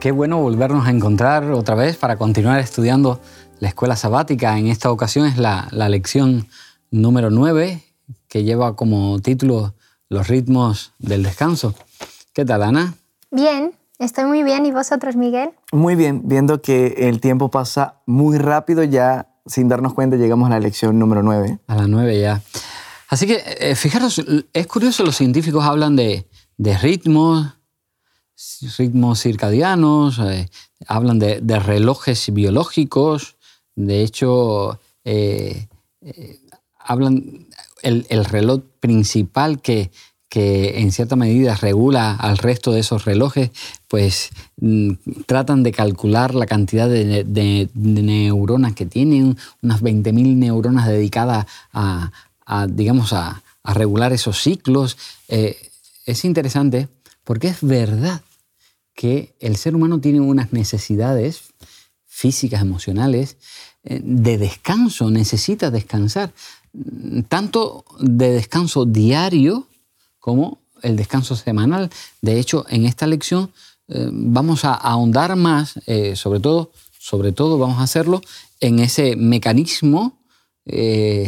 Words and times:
Qué 0.00 0.12
bueno 0.12 0.40
volvernos 0.40 0.86
a 0.86 0.90
encontrar 0.90 1.50
otra 1.50 1.74
vez 1.74 1.98
para 1.98 2.16
continuar 2.16 2.58
estudiando 2.58 3.20
la 3.58 3.68
escuela 3.68 3.96
sabática. 3.96 4.56
En 4.56 4.68
esta 4.68 4.90
ocasión 4.90 5.26
es 5.26 5.36
la, 5.36 5.68
lección 5.90 6.46
número 6.90 7.28
9 7.28 7.84
que 8.26 8.42
lleva 8.42 8.76
como 8.76 9.18
título 9.18 9.74
Los 10.08 10.28
ritmos 10.28 10.94
del 10.98 11.22
descanso. 11.22 11.74
¿Qué 12.32 12.46
tal, 12.46 12.62
Ana? 12.62 12.94
Bien, 13.30 13.72
estoy 13.98 14.24
muy 14.24 14.42
bien. 14.42 14.64
¿Y 14.64 14.72
vosotros, 14.72 15.16
Miguel? 15.16 15.50
Muy 15.70 15.96
bien, 15.96 16.22
viendo 16.24 16.62
que 16.62 16.94
el 17.08 17.20
tiempo 17.20 17.50
pasa 17.50 18.00
muy 18.06 18.38
rápido 18.38 18.82
ya, 18.84 19.28
sin 19.44 19.68
darnos 19.68 19.92
cuenta, 19.92 20.16
llegamos 20.16 20.46
a 20.46 20.52
la 20.52 20.60
lección 20.60 20.98
número 20.98 21.22
9. 21.22 21.58
A 21.66 21.76
la 21.76 21.86
9 21.86 22.18
ya. 22.18 22.40
Así 23.10 23.26
que, 23.26 23.42
eh, 23.44 23.74
fijaros, 23.74 24.24
es 24.54 24.66
curioso, 24.66 25.04
los 25.04 25.16
científicos 25.16 25.62
hablan 25.62 25.94
de, 25.94 26.26
de 26.56 26.78
ritmos, 26.78 27.59
ritmos 28.78 29.20
circadianos, 29.20 30.18
eh, 30.18 30.48
hablan 30.86 31.18
de, 31.18 31.58
relojes 31.58 32.32
biológicos, 32.32 33.36
de 33.74 34.02
hecho, 34.02 34.80
eh, 35.04 35.68
eh, 36.02 36.38
hablan 36.78 37.46
el, 37.82 38.06
el, 38.08 38.24
reloj 38.24 38.62
principal 38.80 39.60
que, 39.60 39.90
que 40.28 40.80
en 40.80 40.92
cierta 40.92 41.16
medida 41.16 41.54
regula 41.54 42.14
al 42.14 42.38
resto 42.38 42.72
de 42.72 42.80
esos 42.80 43.04
relojes, 43.04 43.50
pues 43.88 44.30
mm, 44.56 44.92
tratan 45.26 45.62
de 45.62 45.72
calcular 45.72 46.34
la 46.34 46.46
cantidad 46.46 46.88
de, 46.88 47.68
neuronas 47.74 48.74
que 48.74 48.86
tienen, 48.86 49.36
unas 49.62 49.82
20.000 49.82 50.36
neuronas 50.36 50.88
dedicadas 50.88 51.46
a, 51.72 52.10
digamos, 52.68 53.12
a, 53.12 53.42
regular 53.62 54.12
esos 54.12 54.40
ciclos. 54.42 54.96
es 55.28 56.24
interesante 56.24 56.88
porque 57.24 57.48
es 57.48 57.58
verdad 57.60 58.22
que 59.00 59.34
el 59.40 59.56
ser 59.56 59.74
humano 59.74 59.98
tiene 59.98 60.20
unas 60.20 60.52
necesidades 60.52 61.54
físicas, 62.04 62.60
emocionales, 62.60 63.38
eh, 63.82 63.98
de 64.04 64.36
descanso, 64.36 65.10
necesita 65.10 65.70
descansar, 65.70 66.34
tanto 67.30 67.86
de 67.98 68.30
descanso 68.32 68.84
diario 68.84 69.66
como 70.18 70.58
el 70.82 70.96
descanso 70.96 71.34
semanal. 71.34 71.88
De 72.20 72.38
hecho, 72.38 72.66
en 72.68 72.84
esta 72.84 73.06
lección 73.06 73.50
eh, 73.88 74.10
vamos 74.12 74.66
a 74.66 74.74
ahondar 74.74 75.34
más, 75.34 75.80
eh, 75.86 76.14
sobre, 76.14 76.40
todo, 76.40 76.70
sobre 76.98 77.32
todo 77.32 77.56
vamos 77.56 77.78
a 77.78 77.84
hacerlo 77.84 78.20
en 78.60 78.80
ese 78.80 79.16
mecanismo 79.16 80.18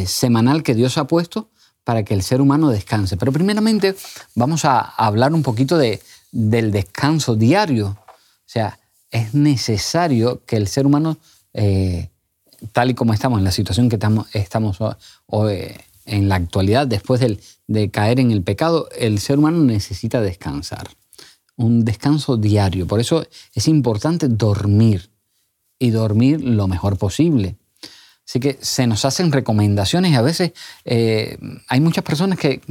semanal 0.05 0.61
que 0.61 0.75
Dios 0.75 0.97
ha 0.99 1.07
puesto 1.07 1.49
para 1.83 2.05
que 2.05 2.13
el 2.13 2.21
ser 2.21 2.39
humano 2.39 2.69
descanse. 2.69 3.17
Pero 3.17 3.31
primeramente 3.31 3.95
vamos 4.35 4.63
a 4.63 4.79
hablar 4.79 5.33
un 5.33 5.41
poquito 5.41 5.75
de, 5.77 6.01
del 6.33 6.71
descanso 6.71 7.35
diario. 7.35 7.97
O 8.05 8.45
sea, 8.45 8.79
es 9.11 9.33
necesario 9.33 10.43
que 10.45 10.57
el 10.57 10.67
ser 10.67 10.85
humano, 10.85 11.17
eh, 11.53 12.09
tal 12.73 12.89
y 12.89 12.95
como 12.95 13.13
estamos 13.13 13.37
en 13.39 13.45
la 13.45 13.51
situación 13.51 13.87
que 13.87 13.95
estamos, 13.95 14.27
estamos 14.33 14.79
hoy, 15.27 15.71
en 16.05 16.27
la 16.27 16.35
actualidad, 16.35 16.87
después 16.87 17.21
de 17.67 17.91
caer 17.91 18.19
en 18.19 18.31
el 18.31 18.41
pecado, 18.41 18.89
el 18.97 19.19
ser 19.19 19.37
humano 19.37 19.59
necesita 19.63 20.19
descansar. 20.19 20.89
Un 21.55 21.85
descanso 21.85 22.35
diario. 22.35 22.87
Por 22.87 22.99
eso 22.99 23.25
es 23.53 23.67
importante 23.67 24.27
dormir 24.27 25.11
y 25.77 25.91
dormir 25.91 26.43
lo 26.43 26.67
mejor 26.67 26.97
posible. 26.97 27.55
Así 28.27 28.39
que 28.39 28.57
se 28.61 28.87
nos 28.87 29.05
hacen 29.05 29.31
recomendaciones 29.31 30.11
y 30.11 30.15
a 30.15 30.21
veces 30.21 30.53
eh, 30.85 31.37
hay 31.67 31.79
muchas 31.81 32.03
personas 32.03 32.39
que 32.39 32.61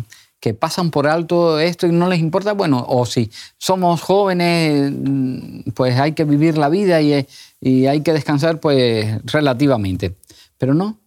que 0.42 0.54
pasan 0.54 0.90
por 0.90 1.06
alto 1.06 1.60
esto 1.60 1.86
y 1.86 1.92
no 1.92 2.08
les 2.08 2.18
importa, 2.18 2.52
bueno, 2.52 2.84
o 2.88 3.06
si 3.06 3.30
somos 3.58 4.02
jóvenes, 4.02 4.90
mm, 4.92 5.70
pues 5.72 5.96
hay 6.00 6.14
que 6.14 6.24
vivir 6.24 6.58
la 6.58 6.68
vida 6.68 7.00
y, 7.00 7.86
hay 7.86 8.00
que 8.00 8.12
descansar, 8.12 8.58
pues 8.58 9.24
relativamente. 9.24 10.16
Pero 10.58 10.74
no, 10.74 10.98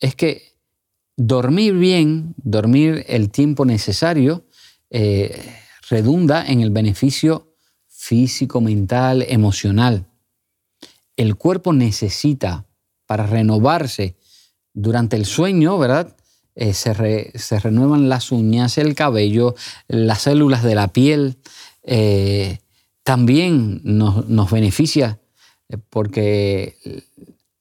es 0.00 0.14
que 0.14 0.54
dormir 1.18 1.74
bien, 1.74 2.34
dormir 2.38 3.04
el 3.08 3.28
tiempo 3.28 3.66
necesario, 3.66 4.46
eh, 4.88 5.38
redunda 5.90 6.46
en 6.46 6.62
el 6.62 6.70
beneficio 6.70 7.54
físico, 7.88 8.62
mental, 8.62 9.22
emocional. 9.28 10.06
El 11.14 11.36
cuerpo 11.36 11.74
necesita, 11.74 12.64
para 13.04 13.26
renovarse 13.26 14.16
durante 14.72 15.16
el 15.16 15.26
sueño, 15.26 15.76
¿verdad? 15.76 16.16
Eh, 16.60 16.74
se, 16.74 16.92
renuevan 17.60 18.08
las 18.08 18.32
uñas, 18.32 18.78
el 18.78 18.96
cabello, 18.96 19.54
las 19.86 20.22
células 20.22 20.64
de 20.64 20.74
la 20.74 20.88
piel. 20.88 21.36
Eh, 21.84 22.58
también 23.04 23.80
nos, 23.84 24.50
beneficia 24.50 25.20
eh, 25.68 25.78
porque 25.88 27.04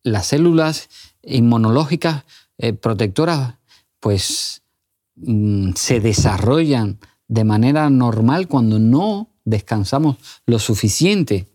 las 0.02 0.26
células 0.26 0.90
inmunológicas 1.22 2.24
protectoras 2.82 3.54
pues 4.00 4.64
mm, 5.16 5.74
se 5.76 6.00
desarrollan 6.00 6.98
de 7.28 7.44
manera 7.44 7.92
normal 7.92 8.48
cuando 8.48 8.80
no 8.80 9.30
descansamos 9.46 10.18
lo 10.48 10.58
suficiente. 10.58 11.46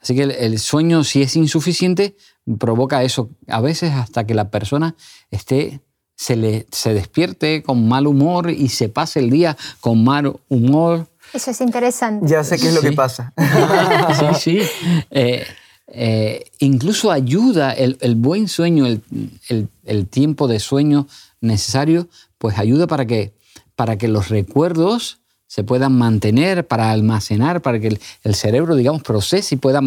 Así 0.00 0.14
que 0.14 0.22
el, 0.22 0.58
sueño, 0.58 1.04
si 1.04 1.20
es 1.20 1.36
insuficiente, 1.36 2.16
provoca 2.58 3.04
eso, 3.04 3.28
a 3.48 3.60
veces 3.60 3.92
hasta 3.92 4.24
que 4.24 4.32
la 4.32 4.50
persona 4.50 4.96
esté 5.30 5.82
se, 6.20 6.36
le, 6.36 6.66
se 6.70 6.92
despierte 6.92 7.62
con 7.62 7.88
mal 7.88 8.06
humor 8.06 8.50
y 8.50 8.68
se 8.68 8.90
pase 8.90 9.20
el 9.20 9.30
día 9.30 9.56
con 9.80 10.04
mal 10.04 10.30
humor. 10.50 11.06
Eso 11.32 11.50
es 11.50 11.62
interesante. 11.62 12.26
Ya 12.28 12.44
sé 12.44 12.58
qué 12.58 12.68
es 12.68 12.74
lo 12.74 12.82
que 12.82 12.92
pasa. 12.92 13.32
sí, 14.18 14.26
sí. 14.38 14.68
Eh, 15.10 15.46
eh, 15.86 16.44
incluso 16.58 17.10
ayuda 17.10 17.72
el, 17.72 17.96
buen 18.16 18.48
sueño, 18.48 18.84
el, 18.86 20.06
tiempo 20.08 20.46
de 20.46 20.60
sueño 20.60 21.06
necesario, 21.40 22.06
pues 22.36 22.58
ayuda 22.58 22.86
para 22.86 23.06
que, 23.06 23.32
para 23.74 23.96
que 23.96 24.06
los 24.06 24.28
recuerdos 24.28 25.20
se 25.46 25.64
puedan 25.64 25.96
mantener, 25.96 26.66
para 26.66 26.90
almacenar, 26.90 27.62
para 27.62 27.80
que 27.80 27.98
el, 28.24 28.34
cerebro, 28.34 28.76
digamos, 28.76 29.02
procese 29.02 29.54
y 29.54 29.58
pueda 29.58 29.80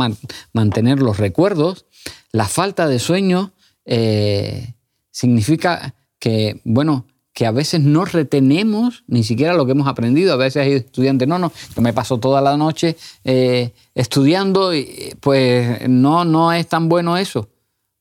mantener 0.52 0.98
los 0.98 1.18
recuerdos. 1.18 1.86
La 2.32 2.48
falta 2.48 2.88
de 2.88 2.98
sueño 2.98 3.52
eh, 3.86 4.74
significa 5.12 5.94
que, 6.24 6.62
bueno, 6.64 7.06
que 7.34 7.46
a 7.46 7.52
veces 7.52 7.82
no 7.82 8.06
retenemos 8.06 9.04
ni 9.08 9.26
siquiera 9.26 9.56
lo 9.56 9.66
que 9.66 9.74
hemos 9.74 9.90
aprendido. 9.90 10.32
A 10.32 10.38
veces 10.38 10.62
hay 10.62 10.72
estudiantes, 10.72 11.28
no, 11.28 11.38
no, 11.38 11.52
que 11.76 11.82
me 11.82 11.92
paso 11.92 12.18
toda 12.18 12.40
la 12.40 12.56
noche 12.56 12.96
eh, 13.26 13.74
estudiando 13.94 14.74
y 14.74 15.18
pues 15.20 15.86
no, 15.90 16.24
no 16.24 16.54
es 16.54 16.66
tan 16.70 16.88
bueno 16.88 17.18
eso, 17.18 17.50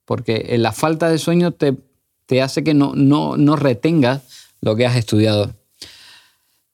porque 0.04 0.56
la 0.56 0.70
falta 0.70 1.08
de 1.08 1.18
sueño 1.18 1.50
te, 1.50 1.76
te 2.26 2.42
hace 2.42 2.62
que 2.62 2.74
no, 2.74 2.92
no, 2.94 3.36
no, 3.36 3.56
retengas 3.56 4.22
lo 4.60 4.76
que 4.76 4.86
has 4.86 4.94
estudiado. 4.94 5.56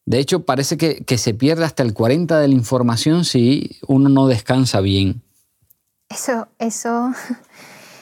De 0.05 0.19
hecho, 0.19 0.45
parece 0.45 0.77
que, 0.77 1.03
que 1.03 1.17
se 1.17 1.33
pierde 1.33 1.65
hasta 1.65 1.83
el 1.83 1.95
40 1.95 2.41
de 2.41 2.49
la 2.49 2.55
información 2.55 3.25
si 3.25 3.79
uno 3.87 4.11
no 4.11 4.27
descansa 4.27 4.83
bien. 4.83 5.23
Eso, 6.11 6.47
eso... 6.59 7.15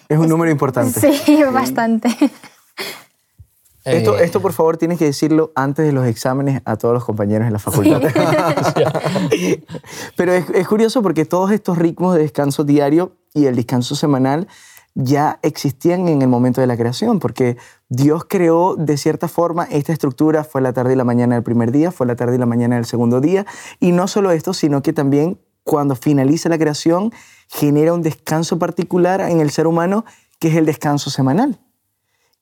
Es 0.08 0.18
un 0.18 0.28
número 0.28 0.50
importante. 0.50 1.00
Sí, 1.00 1.42
bastante. 1.52 2.08
Esto, 3.86 4.18
eh, 4.18 4.24
esto, 4.24 4.40
por 4.40 4.52
favor, 4.52 4.76
tienes 4.76 4.98
que 4.98 5.04
decirlo 5.04 5.52
antes 5.54 5.86
de 5.86 5.92
los 5.92 6.06
exámenes 6.06 6.60
a 6.64 6.76
todos 6.76 6.92
los 6.92 7.04
compañeros 7.04 7.46
en 7.46 7.52
la 7.52 7.60
facultad. 7.60 8.02
Pero 10.16 10.32
es, 10.32 10.66
curioso 10.66 11.02
porque 11.02 11.24
todos 11.24 11.52
estos 11.52 11.78
ritmos 11.78 12.16
de 12.16 12.22
descanso 12.22 12.64
diario 12.64 13.12
y 13.32 13.46
el 13.46 13.54
descanso 13.54 13.94
semanal 13.94 14.48
ya 14.94 15.38
existían 15.42 16.08
en 16.08 16.20
el 16.20 16.26
momento 16.26 16.60
de 16.60 16.66
la 16.66 16.76
creación, 16.76 17.20
porque 17.20 17.58
Dios 17.88 18.24
creó 18.28 18.74
de 18.76 18.96
cierta 18.96 19.28
forma 19.28 19.64
esta 19.64 19.92
estructura, 19.92 20.42
fue 20.42 20.62
la 20.62 20.72
tarde 20.72 20.94
y 20.94 20.96
la 20.96 21.04
mañana 21.04 21.36
del 21.36 21.44
primer 21.44 21.70
día, 21.70 21.92
fue 21.92 22.06
la 22.06 22.16
tarde 22.16 22.36
y 22.36 22.38
la 22.38 22.46
mañana 22.46 22.76
del 22.76 22.86
segundo 22.86 23.20
día, 23.20 23.46
y 23.78 23.92
no 23.92 24.08
solo 24.08 24.32
esto, 24.32 24.52
sino 24.52 24.82
que 24.82 24.92
también 24.92 25.38
cuando 25.62 25.94
finaliza 25.96 26.48
la 26.48 26.58
creación 26.58 27.12
genera 27.48 27.92
un 27.92 28.02
descanso 28.02 28.58
particular 28.58 29.20
en 29.20 29.40
el 29.40 29.50
ser 29.50 29.66
humano, 29.66 30.04
que 30.40 30.48
es 30.48 30.56
el 30.56 30.64
descanso 30.64 31.10
semanal. 31.10 31.60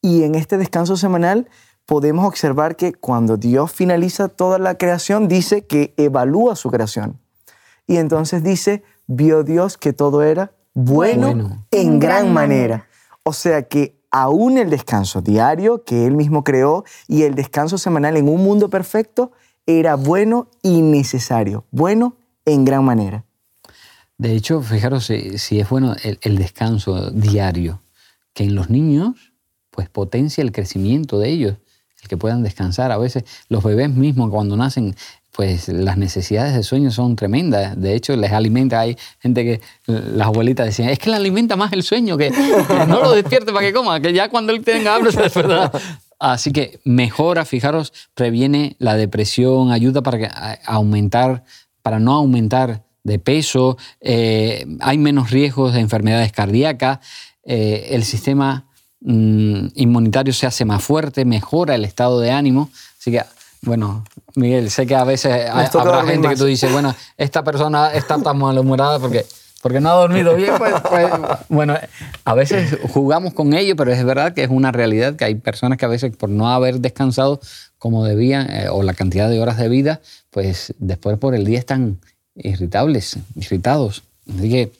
Y 0.05 0.21
en 0.21 0.35
este 0.35 0.59
descanso 0.59 0.97
semanal 0.97 1.49
podemos 1.87 2.27
observar 2.27 2.75
que 2.75 2.93
cuando 2.93 3.37
Dios 3.37 3.71
finaliza 3.71 4.27
toda 4.27 4.59
la 4.59 4.77
creación, 4.77 5.27
dice 5.27 5.65
que 5.65 5.95
evalúa 5.97 6.55
su 6.55 6.69
creación. 6.69 7.19
Y 7.87 7.97
entonces 7.97 8.43
dice, 8.43 8.83
vio 9.07 9.43
Dios 9.43 9.79
que 9.79 9.93
todo 9.93 10.21
era 10.21 10.51
bueno, 10.75 11.65
en 11.71 11.99
gran 11.99 12.31
manera. 12.31 12.87
O 13.23 13.33
sea 13.33 13.63
que 13.63 13.99
aún 14.11 14.59
el 14.59 14.69
descanso 14.69 15.21
diario 15.21 15.83
que 15.83 16.05
Él 16.05 16.15
mismo 16.15 16.43
creó 16.43 16.83
y 17.07 17.23
el 17.23 17.33
descanso 17.33 17.79
semanal 17.79 18.15
en 18.15 18.29
un 18.29 18.43
mundo 18.43 18.69
perfecto 18.69 19.31
era 19.65 19.95
bueno 19.95 20.51
y 20.61 20.83
necesario, 20.83 21.65
bueno 21.71 22.15
en 22.45 22.63
gran 22.63 22.85
manera. 22.85 23.25
De 24.19 24.35
hecho, 24.35 24.61
fijaros 24.61 25.05
si, 25.07 25.59
es 25.59 25.67
bueno 25.67 25.95
el 26.03 26.37
descanso 26.37 27.09
diario, 27.09 27.81
que 28.35 28.43
en 28.43 28.53
los 28.53 28.69
niños 28.69 29.33
pues 29.75 29.89
potencia 29.89 30.41
el 30.41 30.51
crecimiento 30.51 31.19
de 31.19 31.29
ellos, 31.29 31.55
el 32.01 32.07
que 32.07 32.17
puedan 32.17 32.41
descansar. 32.41 32.91
A 32.91 32.97
veces 32.97 33.25
los 33.49 33.63
bebés 33.63 33.89
mismos 33.89 34.29
cuando 34.31 34.55
nacen 34.55 34.95
pues 35.35 35.67
las 35.67 35.97
necesidades 35.97 36.55
de 36.55 36.63
sueño 36.63 36.91
son 36.91 37.17
tremendas. 37.17 37.79
De 37.79 37.93
hecho, 37.93 38.15
les 38.15 38.31
alimenta. 38.31 38.79
Hay 38.79 38.97
gente 39.19 39.43
que, 39.43 39.61
las 39.85 40.27
abuelitas 40.27 40.65
decían, 40.65 40.87
es 40.87 40.97
que 40.97 41.09
le 41.09 41.17
alimenta 41.17 41.57
más 41.57 41.73
el 41.73 41.83
sueño, 41.83 42.17
que, 42.17 42.31
no 42.87 43.01
lo 43.01 43.11
despierte 43.11 43.51
para 43.51 43.65
que 43.67 43.73
coma, 43.73 43.99
que 43.99 44.13
ya 44.13 44.29
cuando 44.29 44.53
él 44.53 44.63
tenga 44.63 44.95
hambre 44.95 45.11
se 45.11 45.21
despertará. 45.21 45.71
Así 46.19 46.53
que 46.53 46.79
mejora, 46.85 47.43
fijaros, 47.43 47.91
previene 48.13 48.77
la 48.79 48.95
depresión, 48.95 49.71
ayuda 49.71 50.01
para 50.01 50.25
a- 50.27 50.53
aumentar, 50.67 51.43
para 51.81 51.99
no 51.99 52.13
aumentar 52.13 52.85
de 53.03 53.19
peso, 53.19 53.77
eh, 53.99 54.65
hay 54.79 54.97
menos 54.97 55.31
riesgos 55.31 55.73
de 55.73 55.81
enfermedades 55.81 56.31
cardíacas, 56.31 56.99
eh, 57.43 57.89
el 57.91 58.05
sistema 58.05 58.67
mm, 59.01 59.67
inmunitario 59.75 60.33
se 60.33 60.45
hace 60.47 60.65
más 60.65 60.83
fuerte, 60.83 61.25
mejora 61.25 61.75
el 61.75 61.85
estado 61.85 62.19
de 62.19 62.31
ánimo. 62.31 62.69
Así 62.99 63.11
que, 63.11 63.21
bueno, 63.61 64.03
Miguel, 64.35 64.69
sé 64.69 64.85
que 64.85 64.95
a 64.95 65.03
veces 65.03 65.31
hay- 65.51 65.69
toca 65.69 65.83
habrá 65.97 66.05
gente 66.11 66.29
que 66.29 66.35
tú 66.35 66.45
dices, 66.45 66.71
bueno, 66.71 66.93
esta 67.17 67.43
persona 67.43 67.93
está 67.93 68.17
tan 68.21 68.37
malhumorada 68.37 68.99
porque, 68.99 69.25
porque 69.61 69.79
no 69.79 69.89
ha 69.89 69.93
dormido 69.93 70.35
bien. 70.35 70.53
Pues, 70.57 70.73
pues, 70.89 71.11
bueno, 71.49 71.75
a 72.25 72.33
veces 72.35 72.77
jugamos 72.93 73.33
con 73.33 73.53
ello, 73.53 73.75
pero 73.75 73.91
es 73.91 74.03
verdad 74.03 74.33
que 74.33 74.43
es 74.43 74.49
una 74.49 74.71
realidad 74.71 75.15
que 75.15 75.25
hay 75.25 75.35
personas 75.35 75.77
que 75.77 75.85
a 75.85 75.89
veces 75.89 76.15
por 76.15 76.29
no 76.29 76.49
haber 76.49 76.79
descansado 76.79 77.39
como 77.79 78.03
debían 78.05 78.49
eh, 78.51 78.67
o 78.69 78.83
la 78.83 78.93
cantidad 78.93 79.29
de 79.29 79.39
horas 79.39 79.57
de 79.57 79.69
vida, 79.69 80.01
pues 80.31 80.73
después 80.79 81.17
por 81.17 81.35
el 81.35 81.45
día 81.45 81.59
están 81.59 81.99
irritables, 82.35 83.17
irritados. 83.35 84.03
Así 84.29 84.49
que 84.49 84.71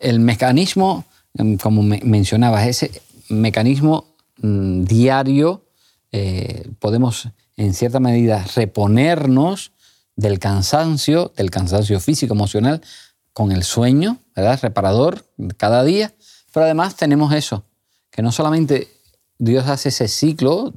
el 0.00 0.20
mecanismo, 0.20 1.04
em, 1.34 1.56
como 1.58 1.82
me- 1.82 2.00
mencionabas, 2.04 2.66
ese 2.66 2.90
mecanismo 3.30 4.16
mm, 4.42 4.84
diario, 4.84 5.66
eh, 6.12 6.70
podemos 6.78 7.28
en 7.56 7.74
cierta 7.74 8.00
medida 8.00 8.44
reponernos 8.54 9.72
del 10.16 10.38
cansancio, 10.38 11.32
del 11.36 11.50
cansancio 11.50 12.00
físico, 12.00 12.34
emocional, 12.34 12.80
con 13.32 13.52
el 13.52 13.62
sueño, 13.62 14.18
¿verdad? 14.34 14.58
Reparador 14.62 15.24
cada 15.56 15.84
día. 15.84 16.14
Pero 16.52 16.64
además 16.64 16.96
tenemos 16.96 17.32
eso, 17.32 17.64
que 18.10 18.22
no 18.22 18.32
solamente 18.32 18.88
Dios 19.38 19.66
hace 19.68 19.90
ese 19.90 20.08
ciclo 20.08 20.74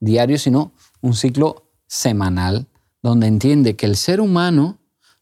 diario, 0.00 0.38
sino 0.38 0.72
un 1.00 1.14
ciclo 1.14 1.70
semanal, 1.86 2.66
donde 3.02 3.26
entiende 3.26 3.76
que 3.76 3.86
el 3.86 3.96
ser 3.96 4.20
humano 4.20 4.78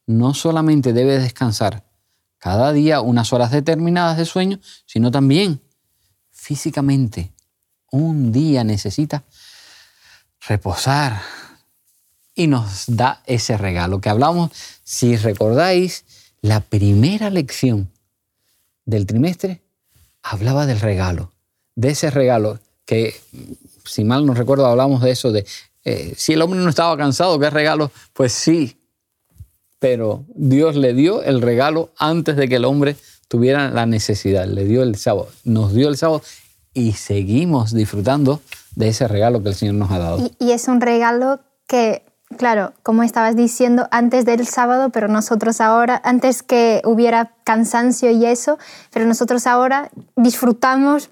no 0.07 0.35
solamente 0.35 0.93
debe 0.93 1.19
descansar 1.19 1.85
cada 2.39 2.73
día 2.73 3.01
unas 3.01 3.33
horas 3.33 3.51
determinadas 3.51 4.17
de 4.17 4.25
sueño, 4.25 4.61
sino 4.87 5.11
también 5.11 5.61
físicamente. 6.39 7.33
Un 7.91 8.33
día 8.33 8.63
necesita 8.63 9.25
reposar 10.47 11.21
y 12.35 12.47
nos 12.47 12.85
da 12.87 13.23
ese 13.27 13.59
regalo 13.59 14.01
que 14.01 14.09
hablamos, 14.09 14.53
si 14.85 15.17
recordáis, 15.17 16.05
la 16.41 16.61
primera 16.61 17.29
lección 17.29 17.91
del 18.85 19.05
trimestre 19.05 19.63
hablaba 20.23 20.65
del 20.67 20.79
regalo, 20.79 21.33
de 21.75 21.91
ese 21.91 22.11
regalo 22.11 22.61
que, 22.87 23.21
si 23.85 24.05
mal 24.05 24.25
no 24.25 24.35
recuerdo, 24.35 24.67
hablamos 24.67 25.03
de 25.03 25.11
eso, 25.11 25.33
de 25.33 25.45
eh, 25.85 26.15
si 26.17 26.35
el 26.35 26.43
hombre 26.43 26.61
no 26.61 26.71
estaba 26.71 26.97
cansado, 26.97 27.39
¿qué 27.41 27.51
regalo? 27.51 27.91
Pues 28.13 28.33
sí, 28.33 28.79
pero 29.81 30.25
Dios 30.35 30.77
le 30.77 30.95
dio 30.95 31.23
el 31.25 31.43
regalo 31.43 31.93
antes 31.99 32.37
de 32.37 32.49
que 32.49 32.57
el 32.57 32.65
hombre 32.65 32.97
tuviera 33.29 33.71
la 33.71 33.87
necesidad, 33.87 34.47
le 34.47 34.65
dio 34.65 34.83
el 34.83 34.97
sábado, 34.97 35.29
nos 35.45 35.75
dio 35.75 35.89
el 35.89 35.97
sábado 35.97 36.23
y 36.75 36.93
seguimos 36.93 37.73
disfrutando 37.73 38.41
de 38.75 38.89
ese 38.89 39.07
regalo 39.09 39.43
que 39.43 39.51
el 39.51 39.55
Señor 39.55 39.75
nos 39.75 39.91
ha 39.91 39.99
dado. 39.99 40.31
Y, 40.39 40.53
es 40.53 40.69
un 40.69 40.81
regalo 40.81 41.41
que, 41.67 42.05
claro, 42.37 42.73
como 42.83 43.03
estabas 43.03 43.37
diciendo, 43.37 43.89
antes 43.91 44.25
del 44.25 44.47
sábado, 44.47 44.91
pero 44.91 45.09
nosotros 45.09 45.61
ahora, 45.61 46.01
antes 46.05 46.43
que 46.43 46.81
hubiera 46.85 47.35
cansancio 47.45 48.11
y 48.11 48.25
eso, 48.25 48.59
pero 48.93 49.07
nosotros 49.07 49.47
ahora 49.47 49.91
disfrutamos, 50.17 51.11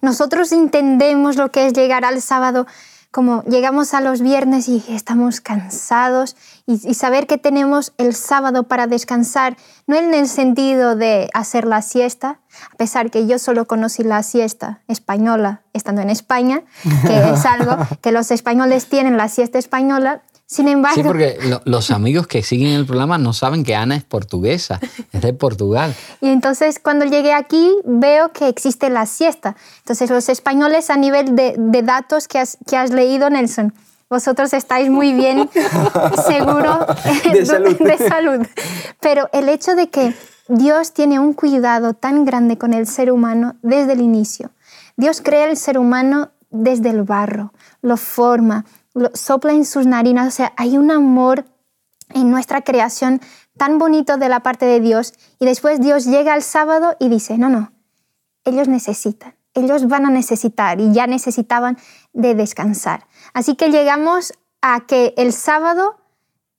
nosotros 0.00 0.52
entendemos 0.52 1.36
lo 1.36 1.50
que 1.50 1.66
es 1.66 1.72
llegar 1.72 2.04
al 2.04 2.22
sábado, 2.22 2.66
como 3.10 3.42
llegamos 3.44 3.92
a 3.94 4.00
los 4.00 4.20
viernes 4.20 4.68
y 4.68 4.84
estamos 4.88 5.40
cansados 5.40 6.36
y, 6.66 6.80
y 6.88 6.94
saber 6.94 7.26
que 7.26 7.38
tenemos 7.38 7.92
el 7.98 8.14
sábado 8.14 8.64
para 8.64 8.86
descansar, 8.86 9.56
no 9.86 9.96
en 9.96 10.14
el 10.14 10.28
sentido 10.28 10.94
de 10.94 11.28
hacer 11.34 11.66
la 11.66 11.82
siesta, 11.82 12.38
a 12.72 12.76
pesar 12.76 13.10
que 13.10 13.26
yo 13.26 13.38
solo 13.38 13.66
conocí 13.66 14.04
la 14.04 14.22
siesta 14.22 14.80
española 14.88 15.62
estando 15.72 16.02
en 16.02 16.10
España, 16.10 16.62
que 17.06 17.30
es 17.30 17.44
algo 17.46 17.76
que 18.00 18.12
los 18.12 18.30
españoles 18.30 18.88
tienen, 18.88 19.16
la 19.16 19.28
siesta 19.28 19.58
española, 19.58 20.22
sin 20.52 20.66
embargo... 20.66 20.96
Sí, 20.96 21.02
porque 21.06 21.38
lo- 21.44 21.62
los 21.64 21.92
amigos 21.92 22.26
que 22.26 22.42
siguen 22.42 22.72
el 22.72 22.84
programa 22.86 23.18
no 23.18 23.32
saben 23.32 23.62
que 23.62 23.76
Ana 23.76 23.94
es 23.94 24.02
portuguesa, 24.02 24.80
es 25.12 25.20
de 25.22 25.32
Portugal. 25.32 25.94
Y 26.20 26.28
entonces 26.28 26.80
cuando 26.82 27.04
llegué 27.04 27.32
aquí 27.32 27.72
veo 27.84 28.32
que 28.32 28.48
existe 28.48 28.90
la 28.90 29.06
siesta. 29.06 29.54
Entonces 29.78 30.10
los 30.10 30.28
españoles 30.28 30.90
a 30.90 30.96
nivel 30.96 31.36
de, 31.36 31.54
de 31.56 31.82
datos 31.82 32.26
que 32.26 32.40
has, 32.40 32.58
que 32.66 32.76
has 32.76 32.90
leído, 32.90 33.30
Nelson, 33.30 33.72
vosotros 34.08 34.52
estáis 34.52 34.90
muy 34.90 35.12
bien, 35.12 35.48
seguro, 36.26 36.84
De 37.32 37.46
salud. 37.46 37.76
de 37.78 37.98
salud. 37.98 38.46
Pero 38.98 39.28
el 39.32 39.48
hecho 39.48 39.76
de 39.76 39.88
que 39.88 40.14
Dios 40.48 40.92
tiene 40.92 41.20
un 41.20 41.32
cuidado 41.32 41.94
tan 41.94 42.24
grande 42.24 42.58
con 42.58 42.74
el 42.74 42.88
ser 42.88 43.12
humano 43.12 43.54
desde 43.62 43.92
el 43.92 44.00
inicio. 44.00 44.50
Dios 44.96 45.20
crea 45.22 45.48
el 45.48 45.56
ser 45.56 45.78
humano 45.78 46.30
desde 46.50 46.90
el 46.90 47.04
barro, 47.04 47.52
lo 47.82 47.96
forma, 47.96 48.64
lo 48.94 49.10
sopla 49.14 49.52
en 49.52 49.64
sus 49.64 49.86
narinas. 49.86 50.28
O 50.28 50.30
sea, 50.30 50.52
hay 50.56 50.76
un 50.78 50.90
amor 50.90 51.44
en 52.10 52.30
nuestra 52.30 52.62
creación 52.62 53.20
tan 53.56 53.78
bonito 53.78 54.16
de 54.16 54.28
la 54.28 54.40
parte 54.40 54.66
de 54.66 54.80
Dios 54.80 55.12
y 55.38 55.46
después 55.46 55.80
Dios 55.80 56.06
llega 56.06 56.34
al 56.34 56.42
sábado 56.42 56.96
y 56.98 57.08
dice, 57.08 57.38
no, 57.38 57.48
no, 57.48 57.72
ellos 58.44 58.68
necesitan, 58.68 59.34
ellos 59.54 59.86
van 59.88 60.06
a 60.06 60.10
necesitar 60.10 60.80
y 60.80 60.92
ya 60.92 61.06
necesitaban 61.06 61.78
de 62.12 62.34
descansar. 62.34 63.06
Así 63.34 63.56
que 63.56 63.70
llegamos 63.70 64.32
a 64.62 64.80
que 64.80 65.14
el 65.16 65.32
sábado, 65.32 65.96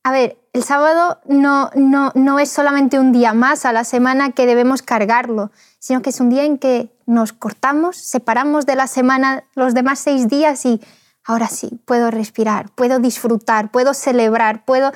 a 0.03 0.12
ver, 0.12 0.38
el 0.53 0.63
sábado 0.63 1.19
no, 1.27 1.69
no, 1.75 2.12
no 2.13 2.39
es 2.39 2.51
solamente 2.51 3.00
un 3.00 3.12
día 3.12 3.34
más 3.34 3.65
a 3.65 3.72
la 3.72 3.84
semana 3.84 4.31
que 4.31 4.46
debemos 4.46 4.81
cargarlo, 4.81 5.51
sino 5.79 6.01
que 6.01 6.10
es 6.10 6.19
un 6.19 6.29
día 6.29 6.43
en 6.43 6.57
que 6.57 6.91
nos 7.05 7.34
cortamos, 7.34 7.98
separamos 7.98 8.65
de 8.65 8.75
la 8.75 8.88
semana 8.88 9.43
los 9.55 9.74
demás 9.74 10.00
seis 10.00 10.27
días 10.27 10.65
y 10.65 10.81
ahora 11.25 11.48
sí, 11.48 11.80
puedo 11.86 12.12
respirar, 12.12 12.72
puedo 12.75 13.00
disfrutar, 13.00 13.72
puedo 13.72 13.94
celebrar, 13.94 14.66
puedo, 14.66 14.92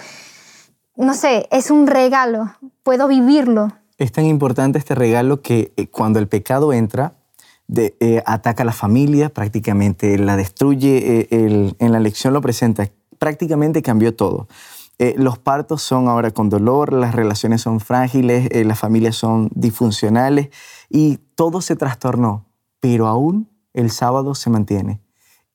no 0.96 1.14
sé, 1.14 1.48
es 1.52 1.72
un 1.72 1.88
regalo, 1.88 2.52
puedo 2.84 3.08
vivirlo. 3.08 3.70
Es 3.98 4.12
tan 4.12 4.26
importante 4.26 4.78
este 4.78 4.96
regalo 4.96 5.42
que 5.42 5.74
eh, 5.78 5.88
cuando 5.88 6.20
el 6.20 6.28
pecado 6.28 6.74
entra, 6.74 7.16
eh, 7.76 8.22
ataca 8.26 8.64
a 8.64 8.66
la 8.66 8.74
familia, 8.74 9.30
prácticamente 9.30 10.18
la 10.18 10.36
destruye, 10.36 11.22
eh, 11.22 11.28
el- 11.32 11.76
en 11.80 11.92
la 11.92 12.00
lección 12.00 12.34
lo 12.34 12.42
presenta, 12.42 12.88
prácticamente 13.18 13.82
cambió 13.82 14.16
todo. 14.16 14.48
Los 15.18 15.38
partos 15.38 15.82
son 15.82 16.08
ahora 16.08 16.32
con 16.32 16.48
dolor, 16.48 16.94
las 16.94 17.14
relaciones 17.16 17.62
son 17.62 17.82
frágiles, 17.82 18.48
las 18.66 18.80
familias 18.80 19.18
son 19.18 19.50
disfuncionales 19.54 20.52
y 20.90 21.18
todo 21.36 21.60
se 21.60 21.76
trastornó, 21.76 22.46
pero 22.80 23.08
aún 23.08 23.50
el 23.74 23.92
sábado 23.92 24.36
se 24.36 24.50
mantiene. 24.50 25.02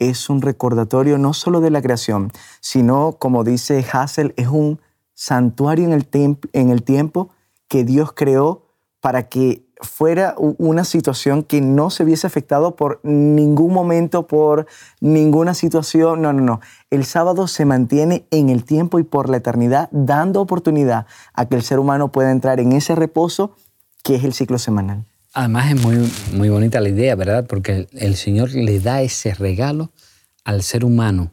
Es 0.01 0.29
un 0.29 0.43
recordatorio 0.43 1.17
no 1.17 1.33
solo 1.33 1.61
de 1.61 1.71
la 1.71 1.81
creación, 1.81 2.33
sino, 2.61 3.13
como 3.13 3.45
dice 3.45 3.87
Hassel, 3.93 4.35
es 4.37 4.49
un 4.49 4.81
santuario 5.15 5.85
en 5.85 5.93
el, 6.71 6.83
tiempo 6.83 7.29
que 7.69 7.85
Dios 7.85 8.13
creó 8.13 8.63
para 9.01 9.29
que 9.29 9.67
fuera 9.83 10.35
una 10.39 10.85
situación 10.85 11.43
que 11.43 11.61
no 11.61 11.91
se 11.91 12.05
viese 12.05 12.27
afectado 12.27 12.77
por 12.77 13.01
ningún 13.03 13.75
momento, 13.75 14.27
por 14.27 14.67
ninguna 15.01 15.53
situación. 15.53 16.23
No, 16.23 16.33
no, 16.33 16.43
no. 16.43 16.61
El 16.91 17.05
sábado 17.05 17.47
se 17.47 17.67
mantiene 17.67 18.27
en 18.31 18.49
el 18.49 18.65
tiempo 18.65 18.99
y 18.99 19.03
por 19.03 19.29
la 19.29 19.37
eternidad, 19.37 19.91
dando 19.93 20.41
oportunidad 20.41 21.07
a 21.35 21.47
que 21.47 21.57
el 21.57 21.63
ser 21.63 21.79
humano 21.79 22.11
pueda 22.11 22.31
entrar 22.31 22.59
en 22.59 22.73
ese 22.73 22.95
reposo 22.95 23.55
que 24.03 24.15
es 24.15 24.25
el 24.25 24.33
ciclo 24.33 24.59
semanal. 24.59 25.10
Además 25.33 25.71
es 25.73 25.81
muy, 25.81 25.97
muy 26.33 26.49
bonita 26.49 26.81
la 26.81 26.89
idea, 26.89 27.15
¿verdad? 27.15 27.47
Porque 27.47 27.87
el, 27.93 28.17
Señor 28.17 28.53
le 28.53 28.81
da 28.81 29.01
ese 29.03 29.33
regalo 29.33 29.91
al 30.43 30.63
ser 30.63 30.85
humano, 30.85 31.31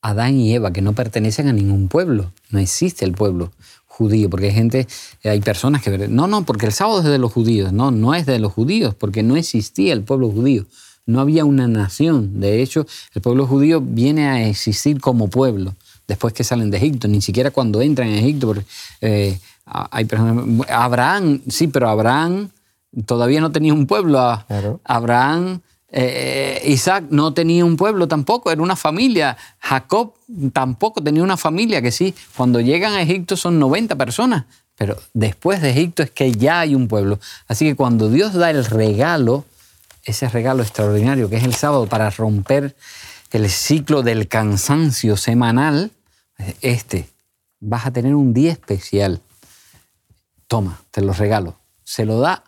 Adán 0.00 0.40
y 0.40 0.54
Eva, 0.54 0.72
que 0.72 0.80
no 0.80 0.94
pertenecen 0.94 1.48
a 1.48 1.52
ningún 1.52 1.88
pueblo. 1.88 2.32
No 2.50 2.58
existe 2.58 3.04
el 3.04 3.12
pueblo 3.12 3.52
judío, 3.86 4.30
porque 4.30 4.46
hay 4.46 4.54
gente, 4.54 4.88
hay 5.24 5.40
personas 5.40 5.82
que... 5.82 6.08
No, 6.08 6.26
no, 6.26 6.44
porque 6.44 6.66
el 6.66 6.72
sábado 6.72 7.00
es 7.00 7.04
de 7.04 7.18
los 7.18 7.32
judíos. 7.32 7.72
No, 7.72 7.90
no 7.90 8.14
es 8.14 8.24
de 8.24 8.38
los 8.38 8.52
judíos, 8.52 8.94
porque 8.94 9.22
no 9.22 9.36
existía 9.36 9.92
el 9.92 10.02
pueblo 10.02 10.30
judío. 10.30 10.64
No 11.04 11.20
había 11.20 11.44
una 11.44 11.68
nación. 11.68 12.40
De 12.40 12.62
hecho, 12.62 12.86
el 13.14 13.20
pueblo 13.20 13.46
judío 13.46 13.82
viene 13.82 14.26
a 14.28 14.48
existir 14.48 15.00
como 15.00 15.28
pueblo 15.28 15.76
después 16.08 16.32
que 16.32 16.44
salen 16.44 16.70
de 16.70 16.78
Egipto, 16.78 17.08
ni 17.08 17.20
siquiera 17.20 17.50
cuando 17.50 17.82
entran 17.82 18.08
en 18.08 18.24
Egipto, 18.24 18.46
porque 18.48 18.64
eh, 19.02 19.38
hay 19.66 20.06
personas... 20.06 20.66
Abraham, 20.70 21.42
sí, 21.48 21.68
pero 21.68 21.90
Abraham 21.90 22.48
todavía 23.06 23.40
no 23.40 23.52
tenía 23.52 23.72
un 23.72 23.86
pueblo. 23.86 24.44
Claro. 24.46 24.80
Abraham 24.84 25.60
Eh, 25.94 26.62
Isaac 26.64 27.04
no 27.10 27.34
tenía 27.34 27.66
un 27.66 27.76
pueblo 27.76 28.08
tampoco, 28.08 28.50
era 28.50 28.62
una 28.62 28.76
familia. 28.76 29.36
Jacob 29.58 30.14
tampoco 30.54 31.02
tenía 31.02 31.22
una 31.22 31.36
familia, 31.36 31.82
que 31.82 31.92
sí, 31.92 32.14
cuando 32.34 32.60
llegan 32.60 32.94
a 32.94 33.02
Egipto 33.02 33.36
son 33.36 33.58
90 33.58 33.96
personas, 33.96 34.46
pero 34.76 34.96
después 35.12 35.60
de 35.60 35.70
Egipto 35.70 36.02
es 36.02 36.10
que 36.10 36.32
ya 36.32 36.60
hay 36.60 36.74
un 36.74 36.88
pueblo. 36.88 37.20
Así 37.46 37.66
que 37.66 37.76
cuando 37.76 38.08
Dios 38.08 38.32
da 38.32 38.50
el 38.50 38.64
regalo, 38.64 39.44
ese 40.04 40.28
regalo 40.30 40.62
extraordinario 40.62 41.28
que 41.28 41.36
es 41.36 41.44
el 41.44 41.54
sábado 41.54 41.86
para 41.86 42.08
romper 42.08 42.74
el 43.30 43.50
ciclo 43.50 44.02
del 44.02 44.28
cansancio 44.28 45.18
semanal, 45.18 45.90
este, 46.62 47.10
vas 47.60 47.84
a 47.84 47.90
tener 47.90 48.14
un 48.14 48.32
día 48.32 48.52
especial. 48.52 49.20
Toma, 50.46 50.80
te 50.90 51.02
lo 51.02 51.12
regalo. 51.12 51.58
Se 51.84 52.06
lo 52.06 52.18
da 52.18 52.44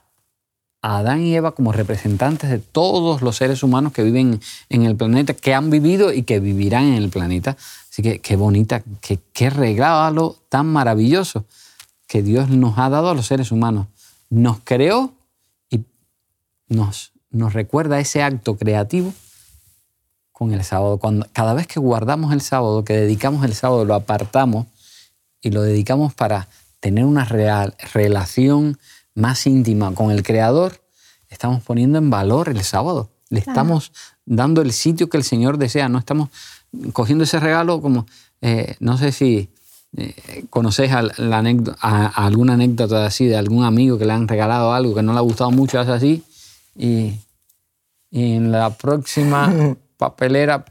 a 0.84 0.98
Adán 0.98 1.22
y 1.22 1.34
Eva 1.34 1.52
como 1.52 1.72
representantes 1.72 2.50
de 2.50 2.58
todos 2.58 3.22
los 3.22 3.36
seres 3.36 3.62
humanos 3.62 3.94
que 3.94 4.02
viven 4.02 4.38
en 4.68 4.82
el 4.82 4.94
planeta, 4.94 5.32
que 5.32 5.54
han 5.54 5.70
vivido 5.70 6.12
y 6.12 6.24
que 6.24 6.40
vivirán 6.40 6.84
en 6.84 7.02
el 7.02 7.08
planeta. 7.08 7.56
Así 7.90 8.02
que 8.02 8.18
qué 8.18 8.36
bonita, 8.36 8.82
qué, 9.00 9.18
qué 9.32 9.48
regalo 9.48 10.36
tan 10.50 10.66
maravilloso 10.66 11.46
que 12.06 12.22
Dios 12.22 12.50
nos 12.50 12.78
ha 12.78 12.90
dado 12.90 13.08
a 13.08 13.14
los 13.14 13.24
seres 13.24 13.50
humanos. 13.50 13.86
Nos 14.28 14.58
creó 14.62 15.14
y 15.70 15.80
nos, 16.68 17.12
nos 17.30 17.54
recuerda 17.54 17.98
ese 17.98 18.22
acto 18.22 18.58
creativo 18.58 19.14
con 20.32 20.52
el 20.52 20.64
sábado. 20.64 20.98
Cuando, 20.98 21.26
cada 21.32 21.54
vez 21.54 21.66
que 21.66 21.80
guardamos 21.80 22.30
el 22.34 22.42
sábado, 22.42 22.84
que 22.84 22.92
dedicamos 22.92 23.42
el 23.46 23.54
sábado, 23.54 23.86
lo 23.86 23.94
apartamos 23.94 24.66
y 25.40 25.50
lo 25.50 25.62
dedicamos 25.62 26.12
para 26.12 26.46
tener 26.80 27.06
una 27.06 27.24
real, 27.24 27.74
relación 27.94 28.78
más 29.14 29.46
íntima 29.46 29.94
con 29.94 30.10
el 30.10 30.22
Creador, 30.22 30.80
estamos 31.28 31.62
poniendo 31.62 31.98
en 31.98 32.10
valor 32.10 32.48
el 32.48 32.62
sábado. 32.62 33.10
Le 33.30 33.40
estamos 33.40 33.92
dando 34.26 34.62
el 34.62 34.72
sitio 34.72 35.08
que 35.08 35.16
el 35.16 35.24
Señor 35.24 35.58
desea. 35.58 35.88
No 35.88 35.98
estamos 35.98 36.28
cogiendo 36.92 37.24
ese 37.24 37.40
regalo 37.40 37.80
como, 37.80 38.06
eh, 38.40 38.76
no 38.80 38.98
sé 38.98 39.12
si 39.12 39.50
eh, 39.96 40.44
conoces 40.50 40.90
alguna 40.92 42.54
anécdota 42.54 43.06
así 43.06 43.26
de 43.26 43.36
algún 43.36 43.64
amigo 43.64 43.96
que 43.96 44.04
le 44.04 44.12
han 44.12 44.26
regalado 44.26 44.72
algo 44.72 44.94
que 44.94 45.02
no 45.02 45.12
le 45.12 45.18
ha 45.18 45.22
gustado 45.22 45.50
mucho, 45.52 45.78
hace 45.78 45.92
así, 45.92 46.22
y, 46.76 47.12
y 48.10 48.34
en 48.34 48.50
la 48.50 48.70
próxima 48.70 49.52
papelera, 49.96 50.64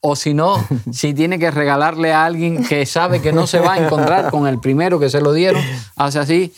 o 0.00 0.16
si 0.16 0.34
no, 0.34 0.56
si 0.92 1.14
tiene 1.14 1.38
que 1.38 1.50
regalarle 1.50 2.12
a 2.12 2.24
alguien 2.24 2.64
que 2.64 2.84
sabe 2.86 3.20
que 3.20 3.32
no 3.32 3.46
se 3.46 3.60
va 3.60 3.74
a 3.74 3.84
encontrar 3.84 4.30
con 4.30 4.46
el 4.48 4.58
primero 4.58 4.98
que 4.98 5.10
se 5.10 5.20
lo 5.20 5.32
dieron, 5.32 5.62
hace 5.96 6.18
así, 6.18 6.52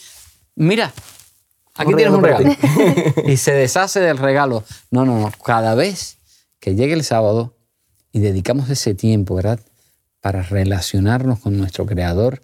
mira, 0.61 0.93
aquí 1.75 1.95
tienes 1.95 2.14
un 2.14 2.23
regalo. 2.23 2.55
y 3.26 3.37
se 3.37 3.52
deshace 3.52 4.00
del 4.00 4.19
regalo. 4.19 4.62
No, 4.90 5.05
no, 5.05 5.19
no. 5.19 5.33
Cada 5.45 5.75
vez 5.75 6.19
que 6.61 6.75
llegue 6.75 6.93
el 6.93 7.02
sábado 7.02 7.57
y 8.12 8.21
dedicamos 8.21 8.69
ese 8.69 8.95
tiempo, 8.95 9.35
¿verdad? 9.35 9.61
Para 10.21 10.43
relacionarnos 10.43 11.40
con 11.40 11.57
nuestro 11.57 11.87
Creador, 11.87 12.43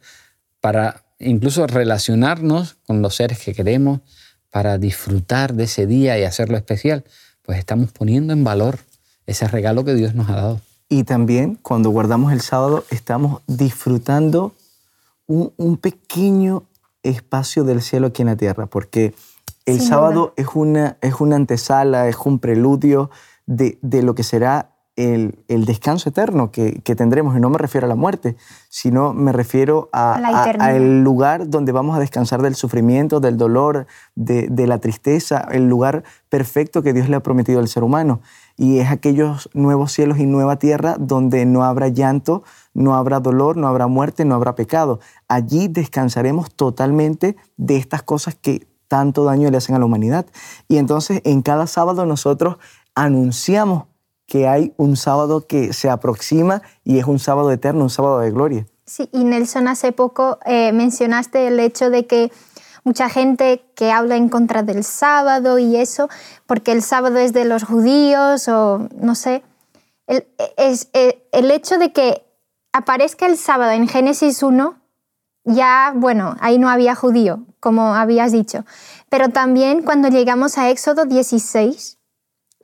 para 0.61 1.05
incluso 1.19 1.67
relacionarnos 1.67 2.77
con 2.87 3.03
los 3.03 3.15
seres 3.15 3.39
que 3.39 3.55
queremos, 3.55 4.01
para 4.51 4.79
disfrutar 4.79 5.53
de 5.53 5.65
ese 5.65 5.87
día 5.87 6.19
y 6.19 6.25
hacerlo 6.25 6.57
especial, 6.57 7.05
pues 7.43 7.59
estamos 7.59 7.93
poniendo 7.93 8.33
en 8.33 8.45
valor 8.45 8.79
ese 9.27 9.47
regalo 9.47 9.85
que 9.85 9.95
Dios 9.95 10.15
nos 10.15 10.31
ha 10.31 10.37
dado. 10.37 10.61
Y 10.89 11.05
también 11.05 11.59
cuando 11.61 11.91
guardamos 11.91 12.33
el 12.33 12.41
sábado 12.41 12.85
estamos 12.91 13.43
disfrutando 13.47 14.55
un, 15.27 15.53
un 15.57 15.77
pequeño 15.77 16.65
espacio 17.09 17.65
del 17.65 17.83
cielo 17.83 18.09
aquí 18.09 18.23
en 18.23 18.29
la 18.29 18.37
tierra, 18.37 18.67
porque 18.67 19.15
el 19.65 19.81
sábado 19.81 20.33
es 20.37 20.47
una, 20.55 20.97
es 21.01 21.21
una 21.21 21.37
antesala, 21.37 22.09
es 22.09 22.17
un 22.25 22.39
preludio 22.39 23.11
de, 23.47 23.79
de 23.83 24.03
lo 24.03 24.15
que 24.15 24.23
será 24.23 24.77
el, 24.97 25.45
el 25.49 25.67
descanso 25.67 26.09
eterno 26.09 26.51
que, 26.51 26.81
que, 26.83 26.97
tendremos. 26.97 27.37
Y 27.37 27.41
no 27.41 27.51
me 27.51 27.59
refiero 27.59 27.87
a 27.87 27.89
la 27.89 27.95
muerte, 27.95 28.37
sino 28.71 29.13
me 29.13 29.31
refiero 29.33 29.91
al 29.93 31.03
lugar 31.03 31.49
donde 31.51 31.73
vamos 31.73 31.97
a 31.97 32.01
descansar 32.01 32.43
del 32.43 32.55
sufrimiento, 32.55 33.21
del 33.21 33.37
dolor, 33.37 33.87
de, 34.15 34.49
de, 34.49 34.67
la 34.67 34.79
tristeza, 34.79 35.47
el 35.53 35.69
lugar 35.69 36.03
perfecto 36.31 36.83
que 36.83 36.95
Dios 36.95 37.09
le 37.09 37.17
ha 37.17 37.21
prometido 37.23 37.61
al 37.61 37.69
ser 37.69 37.85
humano. 37.85 38.21
Y 38.57 38.79
es 38.79 38.91
aquellos 38.91 39.51
nuevos 39.53 39.93
cielos 39.93 40.19
y 40.19 40.25
nueva 40.25 40.59
tierra 40.59 40.97
donde 40.99 41.45
no 41.45 41.63
habrá 41.63 41.89
llanto, 41.89 42.43
no 42.77 42.95
habrá 42.95 43.21
dolor, 43.21 43.57
no 43.57 43.69
habrá 43.69 43.87
muerte, 43.87 44.25
no 44.25 44.35
habrá 44.35 44.55
pecado. 44.55 45.01
Allí 45.29 45.69
descansaremos 45.69 46.53
totalmente 46.53 47.37
de 47.57 47.79
estas 47.79 48.03
cosas 48.03 48.35
que 48.35 48.67
tanto 48.87 49.25
daño 49.25 49.51
le 49.51 49.57
hacen 49.57 49.75
a 49.75 49.79
la 49.79 49.87
humanidad. 49.87 50.27
Y 50.69 50.77
entonces 50.77 51.23
en 51.25 51.41
cada 51.41 51.67
sábado 51.67 52.05
nosotros 52.05 52.59
anunciamos 52.95 53.85
que 54.27 54.47
hay 54.47 54.75
un 54.77 54.97
sábado 54.97 55.47
que 55.47 55.73
se 55.73 55.89
aproxima 55.89 56.61
y 56.85 56.99
es 56.99 57.07
un 57.07 57.19
sábado 57.19 57.51
eterno, 57.51 57.85
un 57.85 57.91
sábado 57.91 58.19
de 58.19 58.31
gloria. 58.31 58.67
Sí, 58.85 59.09
y 59.11 59.25
Nelson, 59.25 59.69
hace 59.69 59.93
poco 59.93 60.39
eh, 60.45 60.73
mencionaste 60.73 61.49
el 61.49 61.59
hecho 61.59 61.89
de 61.89 62.07
que 62.07 62.31
mucha 62.85 63.09
gente 63.09 63.65
que 63.75 63.91
habla 63.91 64.17
en 64.17 64.29
contra 64.29 64.63
del 64.63 64.85
sábado 64.85 65.59
y 65.59 65.77
eso, 65.77 66.09
porque 66.47 66.73
el 66.73 66.83
sábado 66.83 67.17
es 67.17 67.33
de 67.33 67.47
los 67.47 67.65
judíos 67.65 68.49
o 68.49 68.87
no 69.01 69.15
sé, 69.15 69.43
el, 70.07 70.27
es, 70.57 70.89
el 70.93 71.51
hecho 71.51 71.79
de 71.79 71.93
que 71.93 72.26
aparezca 72.77 73.27
el 73.27 73.39
sábado 73.39 73.73
en 73.73 73.89
Génesis 73.89 74.43
1, 74.43 74.77
ya, 75.45 75.93
bueno, 75.95 76.37
ahí 76.41 76.59
no 76.59 76.69
había 76.69 76.95
judío, 76.95 77.47
como 77.59 77.95
habías 77.95 78.33
dicho. 78.33 78.65
Pero 79.09 79.31
también 79.31 79.83
cuando 79.83 80.09
llegamos 80.09 80.59
a 80.59 80.69
Éxodo 80.69 81.07
16, 81.07 81.99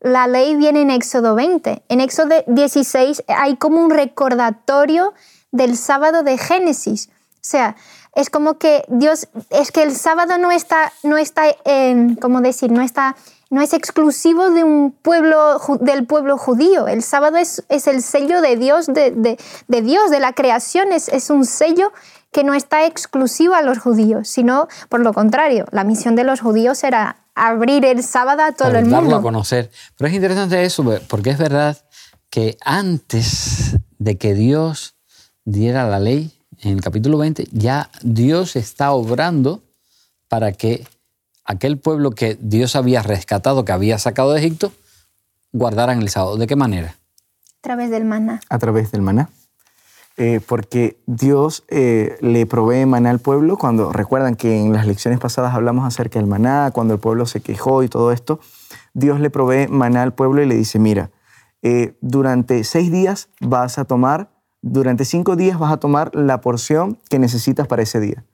la 0.01 0.27
ley 0.27 0.57
viene 0.57 0.83
en 0.83 0.91
Éxodo 0.91 1.35
20. 1.35 1.85
En 1.89 2.01
Éxodo 2.01 2.35
16 2.47 3.25
hay 3.29 3.57
como 3.57 3.83
un 3.83 3.91
recordatorio 3.91 5.15
del 5.51 5.77
sábado 5.77 6.23
de 6.25 6.37
Génesis. 6.37 7.09
O 7.37 7.45
sea, 7.45 7.77
es 8.15 8.29
como 8.29 8.59
que 8.59 8.85
Dios, 8.89 9.29
es 9.49 9.73
que 9.73 9.83
el 9.83 9.97
sábado 9.97 10.37
no 10.37 10.51
está, 10.51 10.93
no 11.03 11.17
está, 11.17 11.45
eh, 11.65 12.17
¿cómo 12.21 12.41
decir? 12.41 12.71
No 12.71 12.83
está 12.83 13.17
no 13.53 13.61
es 13.61 13.75
exclusivo 13.75 14.51
de 14.51 14.65
un 14.65 14.93
pueblo, 14.93 15.61
del 15.83 16.07
pueblo 16.07 16.39
judío. 16.39 16.89
El 16.89 17.03
sábado 17.03 17.37
es, 17.37 17.63
es 17.69 17.87
el 17.87 18.03
sello 18.03 18.41
de 18.41 18.57
Dios, 18.57 18.87
de, 18.87 19.11
de, 19.11 19.83
Dios, 19.83 20.11
de 20.11 20.21
la 20.21 20.33
creación. 20.33 20.91
Es, 20.91 21.09
es, 21.09 21.29
un 21.29 21.45
sello 21.45 21.93
que 22.33 22.45
no 22.45 22.55
está 22.55 22.87
exclusivo 22.87 23.53
a 23.53 23.61
los 23.61 23.79
judíos, 23.79 24.27
sino 24.27 24.69
por 24.89 25.01
lo 25.01 25.13
contrario, 25.13 25.67
la 25.71 25.85
misión 25.85 26.17
de 26.17 26.25
los 26.25 26.41
judíos 26.41 26.83
era 26.83 27.27
abrir 27.35 27.85
el 27.85 28.03
sábado 28.03 28.43
a 28.43 28.53
todo 28.53 28.71
el 28.71 28.87
mundo. 28.87 29.03
Darlo 29.03 29.17
a 29.17 29.23
conocer. 29.23 29.71
Pero 29.99 30.09
es 30.09 30.15
interesante 30.15 30.65
eso, 30.65 30.83
porque 31.09 31.29
es 31.29 31.39
verdad 31.39 31.77
que 32.31 32.57
antes 32.63 33.77
de 33.99 34.17
que 34.17 34.33
Dios 34.33 34.95
diera 35.45 35.87
la 35.87 36.01
ley, 36.01 36.33
en 36.63 36.73
el 36.73 36.81
capítulo 36.81 37.19
20, 37.19 37.49
ya 37.53 37.91
Dios 38.01 38.57
está 38.57 38.93
obrando 38.93 39.63
para 40.29 40.53
que 40.53 40.87
aquel 41.45 41.79
pueblo 41.79 42.11
que 42.11 42.37
Dios 42.41 42.77
había 42.77 43.03
rescatado, 43.03 43.65
que 43.65 43.73
había 43.73 43.99
sacado 43.99 44.33
de 44.33 44.41
Egipto, 44.41 44.73
guardaran 45.53 46.01
el 46.01 46.09
sábado. 46.09 46.37
¿De 46.37 46.47
qué 46.47 46.57
manera? 46.57 46.97
A 47.59 47.63
través 47.63 47.91
del 47.91 48.05
maná. 48.05 48.41
A 48.49 48.59
través 48.59 48.91
del 48.91 49.03
maná. 49.03 49.29
Eh, 50.19 50.41
porque 50.47 51.01
Dios 51.07 51.65
eh, 51.69 52.19
le 52.21 52.45
provee 52.47 52.85
maná 52.87 53.11
al 53.11 53.19
pueblo. 53.19 53.57
Cuando 53.57 53.93
recuerdan 53.93 54.35
que 54.35 54.61
en 54.61 54.73
las 54.73 54.87
lecciones 54.87 55.19
pasadas 55.21 55.55
hablamos 55.55 55.87
acerca 55.87 56.19
del 56.19 56.29
maná, 56.29 56.71
cuando 56.73 56.95
el 56.95 57.01
pueblo 57.01 57.25
se 57.27 57.41
quejó 57.41 57.83
y 57.83 57.89
todo 57.89 58.13
esto, 58.13 58.41
Dios 58.93 59.21
le 59.21 59.31
provee 59.31 59.69
maná 59.69 60.03
al 60.03 60.13
pueblo 60.13 60.43
y 60.43 60.47
le 60.47 60.55
dice, 60.55 60.79
mira, 60.79 61.11
eh, 61.63 61.97
durante 62.01 62.65
seis 62.65 62.91
días 62.93 63.31
vas 63.41 63.79
a 63.79 63.85
tomar, 63.85 64.31
durante 64.61 65.05
cinco 65.05 65.35
días 65.37 65.59
vas 65.59 65.73
a 65.73 65.79
tomar 65.79 66.15
la 66.15 66.41
porción 66.41 66.99
que 67.09 67.19
necesitas 67.19 67.67
para 67.67 67.83
ese 67.83 67.99
día. 68.01 68.25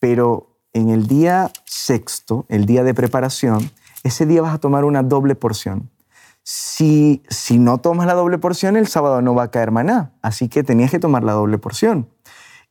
Pero 0.00 0.57
en 0.78 0.90
el 0.90 1.06
día 1.06 1.50
sexto, 1.64 2.46
el 2.48 2.66
día 2.66 2.84
de 2.84 2.94
preparación, 2.94 3.70
ese 4.04 4.26
día 4.26 4.42
vas 4.42 4.54
a 4.54 4.58
tomar 4.58 4.84
una 4.84 5.02
doble 5.02 5.34
porción. 5.34 5.90
Si, 6.42 7.22
si 7.28 7.58
no 7.58 7.78
tomas 7.78 8.06
la 8.06 8.14
doble 8.14 8.38
porción, 8.38 8.76
el 8.76 8.86
sábado 8.86 9.20
no 9.20 9.34
va 9.34 9.44
a 9.44 9.50
caer 9.50 9.70
maná. 9.70 10.12
Así 10.22 10.48
que 10.48 10.62
tenías 10.62 10.90
que 10.90 10.98
tomar 10.98 11.22
la 11.22 11.32
doble 11.32 11.58
porción. 11.58 12.08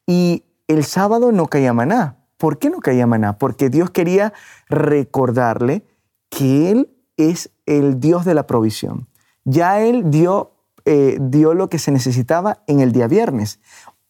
Y 0.08 0.46
el 0.68 0.84
sábado 0.84 1.32
no 1.32 1.48
caía 1.48 1.74
maná. 1.74 2.18
¿Por 2.38 2.58
qué 2.60 2.70
no 2.70 2.80
caía 2.80 3.06
maná? 3.06 3.38
Porque 3.38 3.70
Dios 3.70 3.90
quería 3.90 4.34
recordarle 4.70 5.86
que 6.30 6.72
Él 6.72 6.90
es 7.18 7.52
el 7.66 8.00
Dios 8.00 8.26
de 8.26 8.34
la 8.34 8.48
provisión. 8.48 9.08
Ya 9.44 9.82
Él 9.82 10.10
dio, 10.10 10.54
eh, 10.86 11.18
dio 11.20 11.54
lo 11.54 11.70
que 11.70 11.80
se 11.80 11.92
necesitaba 11.92 12.64
en 12.68 12.80
el 12.80 12.92
día 12.92 13.08
viernes. 13.08 13.60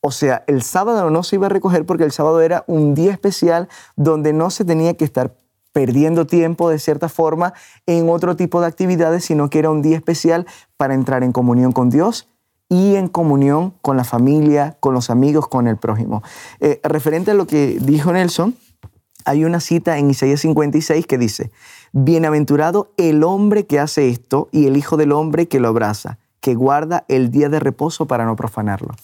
O 0.01 0.11
sea, 0.11 0.43
el 0.47 0.61
sábado 0.61 1.09
no 1.09 1.23
se 1.23 1.35
iba 1.35 1.47
a 1.47 1.49
recoger 1.49 1.85
porque 1.85 2.03
el 2.03 2.11
sábado 2.11 2.41
era 2.41 2.63
un 2.67 2.93
día 2.93 3.11
especial 3.11 3.67
donde 3.95 4.33
no 4.33 4.49
se 4.49 4.63
tenía 4.63 4.93
que 4.95 5.05
estar 5.05 5.35
perdiendo 5.73 6.25
tiempo 6.25 6.69
de 6.69 6.79
cierta 6.79 7.09
forma 7.09 7.53
en 7.85 8.09
otro 8.09 8.35
tipo 8.35 8.61
de 8.61 8.67
actividades, 8.67 9.25
sino 9.25 9.49
que 9.49 9.59
era 9.59 9.69
un 9.69 9.81
día 9.81 9.97
especial 9.97 10.47
para 10.75 10.93
entrar 10.93 11.23
en 11.23 11.31
comunión 11.31 11.71
con 11.71 11.89
Dios 11.89 12.27
y 12.69 12.95
en 12.95 13.07
comunión 13.07 13.73
con 13.81 13.97
la 13.97 14.03
familia, 14.03 14.77
con 14.79 14.93
los 14.93 15.09
amigos, 15.09 15.47
con 15.47 15.67
el 15.67 15.77
prójimo. 15.77 16.23
Eh, 16.59 16.79
referente 16.83 17.31
a 17.31 17.33
lo 17.33 17.47
que 17.47 17.77
dijo 17.79 18.11
Nelson, 18.11 18.55
hay 19.25 19.45
una 19.45 19.59
cita 19.59 19.97
en 19.97 20.09
Isaías 20.09 20.39
56 20.41 21.05
que 21.05 21.17
dice, 21.17 21.51
Bienaventurado 21.91 22.91
el 22.97 23.23
hombre 23.23 23.65
que 23.65 23.79
hace 23.79 24.09
esto 24.09 24.49
y 24.51 24.67
el 24.67 24.77
Hijo 24.77 24.97
del 24.97 25.11
hombre 25.11 25.47
que 25.47 25.59
lo 25.59 25.67
abraza, 25.67 26.17
que 26.39 26.56
guarda 26.56 27.06
el 27.08 27.32
día 27.32 27.50
de 27.50 27.60
reposo 27.60 28.06
para 28.06 28.25
no 28.25 28.36
profanarlo. 28.36 28.96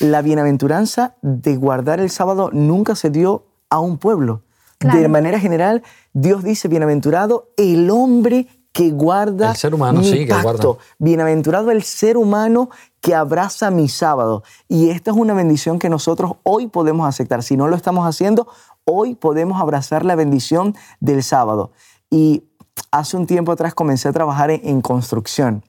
La 0.00 0.22
bienaventuranza 0.22 1.14
de 1.22 1.56
guardar 1.56 2.00
el 2.00 2.10
sábado 2.10 2.50
nunca 2.52 2.94
se 2.94 3.10
dio 3.10 3.46
a 3.70 3.80
un 3.80 3.98
pueblo. 3.98 4.42
De 4.80 5.08
manera 5.08 5.40
general, 5.40 5.82
Dios 6.12 6.44
dice, 6.44 6.68
bienaventurado 6.68 7.50
el 7.56 7.90
hombre 7.90 8.46
que 8.72 8.90
guarda 8.90 9.50
el 9.50 9.56
ser 9.56 9.74
humano, 9.74 9.98
mi 9.98 10.08
sí, 10.08 10.24
que 10.24 10.40
guarda. 10.40 10.76
Bienaventurado 10.98 11.72
el 11.72 11.82
ser 11.82 12.16
humano 12.16 12.70
que 13.00 13.14
abraza 13.14 13.72
mi 13.72 13.88
sábado. 13.88 14.44
Y 14.68 14.90
esta 14.90 15.10
es 15.10 15.16
una 15.16 15.34
bendición 15.34 15.80
que 15.80 15.88
nosotros 15.88 16.34
hoy 16.44 16.68
podemos 16.68 17.08
aceptar. 17.08 17.42
Si 17.42 17.56
no 17.56 17.66
lo 17.66 17.74
estamos 17.74 18.06
haciendo, 18.06 18.46
hoy 18.84 19.16
podemos 19.16 19.60
abrazar 19.60 20.04
la 20.04 20.14
bendición 20.14 20.76
del 21.00 21.24
sábado. 21.24 21.72
Y 22.08 22.44
hace 22.92 23.16
un 23.16 23.26
tiempo 23.26 23.50
atrás 23.50 23.74
comencé 23.74 24.08
a 24.08 24.12
trabajar 24.12 24.52
en, 24.52 24.60
en 24.62 24.80
construcción. 24.80 25.64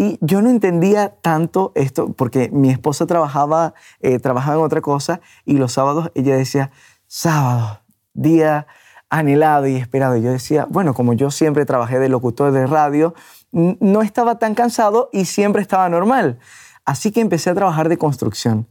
Y 0.00 0.16
yo 0.20 0.40
no 0.42 0.48
entendía 0.48 1.16
tanto 1.20 1.72
esto 1.74 2.12
porque 2.12 2.50
mi 2.50 2.70
esposa 2.70 3.04
trabajaba, 3.04 3.74
eh, 3.98 4.20
trabajaba 4.20 4.56
en 4.58 4.62
otra 4.62 4.80
cosa 4.80 5.20
y 5.44 5.54
los 5.54 5.72
sábados 5.72 6.12
ella 6.14 6.36
decía, 6.36 6.70
sábado, 7.08 7.80
día 8.14 8.68
anhelado 9.10 9.66
y 9.66 9.74
esperado. 9.74 10.16
Y 10.16 10.22
yo 10.22 10.30
decía, 10.30 10.68
bueno, 10.70 10.94
como 10.94 11.14
yo 11.14 11.32
siempre 11.32 11.66
trabajé 11.66 11.98
de 11.98 12.08
locutor 12.08 12.52
de 12.52 12.68
radio, 12.68 13.12
no 13.50 14.02
estaba 14.02 14.38
tan 14.38 14.54
cansado 14.54 15.10
y 15.12 15.24
siempre 15.24 15.62
estaba 15.62 15.88
normal. 15.88 16.38
Así 16.84 17.10
que 17.10 17.20
empecé 17.20 17.50
a 17.50 17.54
trabajar 17.54 17.88
de 17.88 17.98
construcción. 17.98 18.68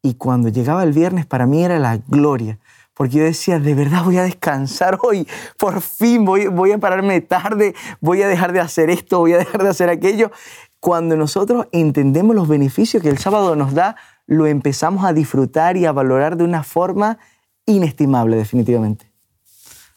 Y 0.00 0.14
cuando 0.14 0.48
llegaba 0.48 0.84
el 0.84 0.92
viernes, 0.92 1.26
para 1.26 1.44
mí 1.44 1.64
era 1.64 1.80
la 1.80 1.96
gloria. 2.06 2.60
Porque 3.02 3.18
yo 3.18 3.24
decía, 3.24 3.58
de 3.58 3.74
verdad 3.74 4.04
voy 4.04 4.16
a 4.18 4.22
descansar 4.22 4.96
hoy. 5.02 5.26
Por 5.58 5.80
fin 5.82 6.24
voy, 6.24 6.46
voy 6.46 6.70
a 6.70 6.78
pararme 6.78 7.20
tarde, 7.20 7.74
voy 8.00 8.22
a 8.22 8.28
dejar 8.28 8.52
de 8.52 8.60
hacer 8.60 8.90
esto, 8.90 9.18
voy 9.18 9.32
a 9.32 9.38
dejar 9.38 9.64
de 9.64 9.70
hacer 9.70 9.88
aquello. 9.88 10.30
Cuando 10.78 11.16
nosotros 11.16 11.66
entendemos 11.72 12.36
los 12.36 12.46
beneficios 12.46 13.02
que 13.02 13.08
el 13.08 13.18
sábado 13.18 13.56
nos 13.56 13.74
da, 13.74 13.96
lo 14.28 14.46
empezamos 14.46 15.04
a 15.04 15.12
disfrutar 15.12 15.76
y 15.76 15.84
a 15.84 15.90
valorar 15.90 16.36
de 16.36 16.44
una 16.44 16.62
forma 16.62 17.18
inestimable, 17.66 18.36
definitivamente. 18.36 19.10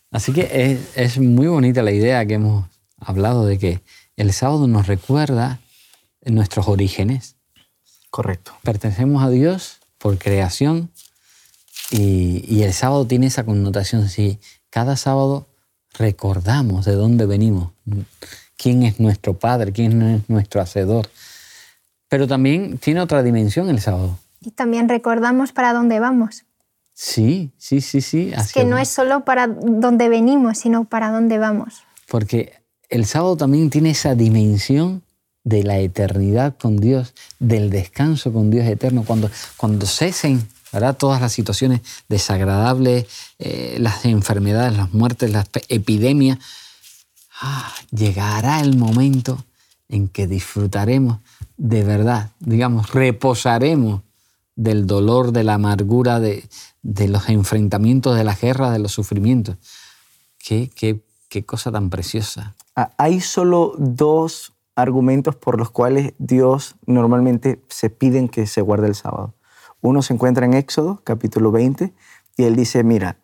Así 0.10 0.34
que 0.34 0.50
es, 0.52 0.98
es 0.98 1.20
muy 1.20 1.46
bonita 1.46 1.84
la 1.84 1.92
idea 1.92 2.26
que 2.26 2.34
hemos 2.34 2.66
hablado 2.98 3.46
de 3.46 3.60
que 3.60 3.82
el 4.16 4.34
sábado 4.34 4.66
nos 4.66 4.88
recuerda 4.88 5.60
nuestros 6.26 6.68
orígenes. 6.68 7.36
Correcto. 8.10 8.54
Pertenecemos 8.64 9.24
a 9.24 9.30
Dios 9.30 9.80
por 10.00 10.18
creación 10.18 10.90
y, 11.92 12.44
y 12.48 12.64
el 12.64 12.74
sábado 12.74 13.06
tiene 13.06 13.28
esa 13.28 13.44
connotación. 13.44 14.10
Sí, 14.10 14.40
cada 14.70 14.98
sábado 14.98 15.48
recordamos 15.98 16.86
de 16.86 16.94
dónde 16.94 17.26
venimos, 17.26 17.72
quién 18.58 18.84
es 18.84 19.00
nuestro 19.00 19.34
Padre, 19.34 19.72
quién 19.72 20.02
es 20.02 20.30
nuestro 20.30 20.62
Hacedor. 20.62 21.10
Pero 22.10 22.28
también 22.28 22.78
tiene 22.78 23.02
otra 23.02 23.24
dimensión 23.24 23.70
el 23.70 23.82
sábado. 23.82 24.20
Y 24.42 24.52
también 24.52 24.90
recordamos 24.90 25.52
para 25.52 25.74
dónde 25.74 26.00
vamos. 26.00 26.44
Sí, 26.94 27.52
sí, 27.58 27.82
sí, 27.82 28.02
sí. 28.02 28.32
Es 28.36 28.54
que 28.54 28.64
no 28.64 28.78
es 28.78 28.88
solo 28.88 29.26
para 29.26 29.48
dónde 29.48 30.08
venimos, 30.08 30.60
sino 30.60 30.86
para 30.86 31.12
dónde 31.12 31.38
vamos. 31.38 31.84
Porque 32.08 32.54
el 32.90 33.06
sábado 33.06 33.36
también 33.36 33.70
tiene 33.70 33.90
esa 33.90 34.16
dimensión 34.16 35.02
de 35.44 35.64
la 35.64 35.78
eternidad 35.80 36.56
con 36.58 36.78
Dios, 36.78 37.14
del 37.40 37.70
descanso 37.70 38.32
con 38.32 38.50
Dios 38.50 38.66
eterno, 38.66 39.04
cuando, 39.06 39.30
cuando 39.58 39.86
cesen 39.86 40.48
¿verdad? 40.76 40.98
todas 40.98 41.22
las 41.22 41.32
situaciones 41.32 41.82
desagradables, 42.10 43.08
eh, 43.40 43.78
las 43.80 44.06
enfermedades, 44.06 44.78
las 44.78 44.94
muertes, 44.94 45.32
las 45.32 45.50
epidemias, 45.70 46.40
ah, 47.42 47.74
llegará 47.92 48.60
el 48.60 48.78
momento 48.78 49.44
en 49.90 50.08
que 50.10 50.28
disfrutaremos 50.28 51.20
de 51.58 51.84
verdad, 51.84 52.32
digamos, 52.40 52.92
reposaremos 52.92 54.02
del 54.56 54.86
dolor, 54.88 55.32
de 55.32 55.44
la 55.44 55.54
amargura, 55.54 56.20
de, 56.20 56.48
de 56.82 57.08
los 57.08 57.30
enfrentamientos, 57.30 58.16
de 58.16 58.24
las 58.24 58.42
guerras, 58.42 58.72
de 58.74 58.80
los 58.80 58.92
sufrimientos. 58.92 59.58
Qué, 60.38 60.70
qué, 60.76 61.02
qué 61.30 61.46
cosa 61.46 61.72
tan 61.72 61.90
preciosa. 61.90 62.56
Ah, 62.76 62.92
Hay 62.98 63.22
solo 63.22 63.76
dos 63.78 64.54
argumentos 64.76 65.36
por 65.36 65.58
los 65.58 65.72
cuales 65.72 66.14
Dios 66.18 66.76
normalmente 66.86 67.62
se 67.70 67.90
piden 67.90 68.28
que 68.28 68.46
se 68.46 68.62
guarde 68.62 68.88
el 68.88 68.96
sábado. 68.96 69.35
Uno 69.86 70.02
se 70.02 70.16
encuentra 70.16 70.48
en 70.48 70.56
Éxodo, 70.56 71.02
capítulo 71.04 71.52
20, 71.52 71.94
y 72.38 72.44
él 72.44 72.56
dice, 72.56 72.84
mira, 72.84 73.18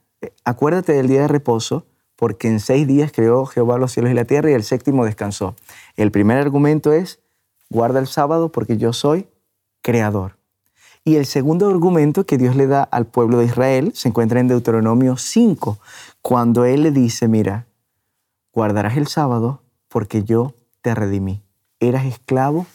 acuérdate 0.45 0.93
del 0.93 1.07
día 1.07 1.21
de 1.21 1.27
reposo, 1.27 1.87
porque 2.15 2.47
en 2.47 2.59
seis 2.59 2.85
días 2.85 3.11
creó 3.11 3.47
Jehová 3.47 3.79
los 3.79 3.93
cielos 3.93 4.11
y 4.11 4.13
la 4.13 4.25
tierra 4.25 4.51
y 4.51 4.53
el 4.53 4.61
séptimo 4.61 5.03
descansó. 5.03 5.55
El 5.95 6.11
primer 6.11 6.37
argumento 6.37 6.93
es, 6.93 7.19
guarda 7.71 7.99
el 7.99 8.05
sábado 8.05 8.51
porque 8.51 8.77
yo 8.77 8.93
soy 8.93 9.27
creador. 9.81 10.37
Y 11.03 11.15
el 11.15 11.25
segundo 11.25 11.67
argumento 11.67 12.27
que 12.27 12.37
Dios 12.37 12.55
le 12.55 12.67
da 12.67 12.83
al 12.83 13.07
pueblo 13.07 13.39
de 13.39 13.45
Israel 13.45 13.91
se 13.95 14.09
encuentra 14.09 14.39
en 14.39 14.47
Deuteronomio 14.47 15.17
5, 15.17 15.79
cuando 16.21 16.65
Él 16.65 16.83
le 16.83 16.91
dice, 16.91 17.27
mira, 17.27 17.65
guardarás 18.53 18.97
el 18.97 19.07
sábado 19.07 19.63
porque 19.87 20.23
yo 20.23 20.53
te 20.81 20.93
redimí. 20.93 21.41
Eras 21.79 22.05
esclavo 22.05 22.67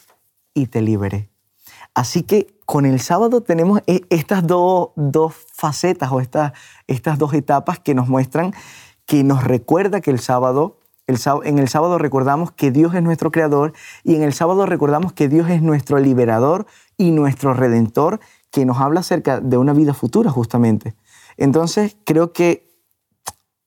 y 0.55 0.67
te 0.67 0.83
liberé. 0.83 1.29
Así 1.97 2.25
que 2.25 2.59
con 2.67 2.85
el 2.85 3.01
sábado 3.01 3.41
tenemos 3.41 3.81
e- 3.87 4.05
estas 4.11 4.47
dos, 4.47 4.91
dos 4.97 5.33
facetas 5.55 6.13
o 6.13 6.21
estas, 6.21 6.53
estas 6.87 7.19
dos 7.19 7.33
etapas 7.33 7.79
que 7.79 7.95
nos 7.95 8.07
muestran, 8.07 8.53
que 9.07 9.25
nos 9.25 9.43
recuerda 9.45 10.03
que 10.03 10.11
el 10.11 10.21
sábado, 10.21 10.79
en 11.07 11.59
el 11.59 11.69
sábado 11.71 11.97
recordamos 11.97 12.53
que 12.53 12.71
Dios 12.71 12.95
es 12.95 13.03
nuestro 13.03 13.31
creador 13.31 13.73
y 14.05 14.15
en 14.15 14.25
el 14.25 14.35
sábado 14.35 14.67
recordamos 14.67 15.15
que 15.15 15.31
Dios 15.31 15.49
es 15.49 15.63
nuestro 15.63 15.99
liberador 15.99 16.67
y 16.99 17.13
nuestro 17.13 17.55
redentor, 17.55 18.21
que 18.51 18.67
nos 18.67 18.79
habla 18.79 19.01
acerca 19.01 19.41
de 19.41 19.57
una 19.57 19.73
vida 19.73 19.95
futura 19.95 20.31
justamente. 20.31 20.97
Entonces 21.39 21.97
creo 22.05 22.35
que 22.35 22.79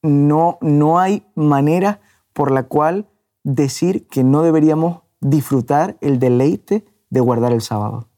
no, 0.04 0.60
no 0.62 1.00
hay 1.00 1.26
manera 1.34 2.00
por 2.34 2.52
la 2.52 2.62
cual 2.62 3.10
decir 3.44 4.08
que 4.08 4.24
no 4.24 4.44
deberíamos 4.44 5.00
disfrutar 5.20 5.98
el 6.02 6.20
deleite 6.20 6.86
de 7.10 7.20
guardar 7.22 7.54
el 7.54 7.62
sábado. 7.62 8.09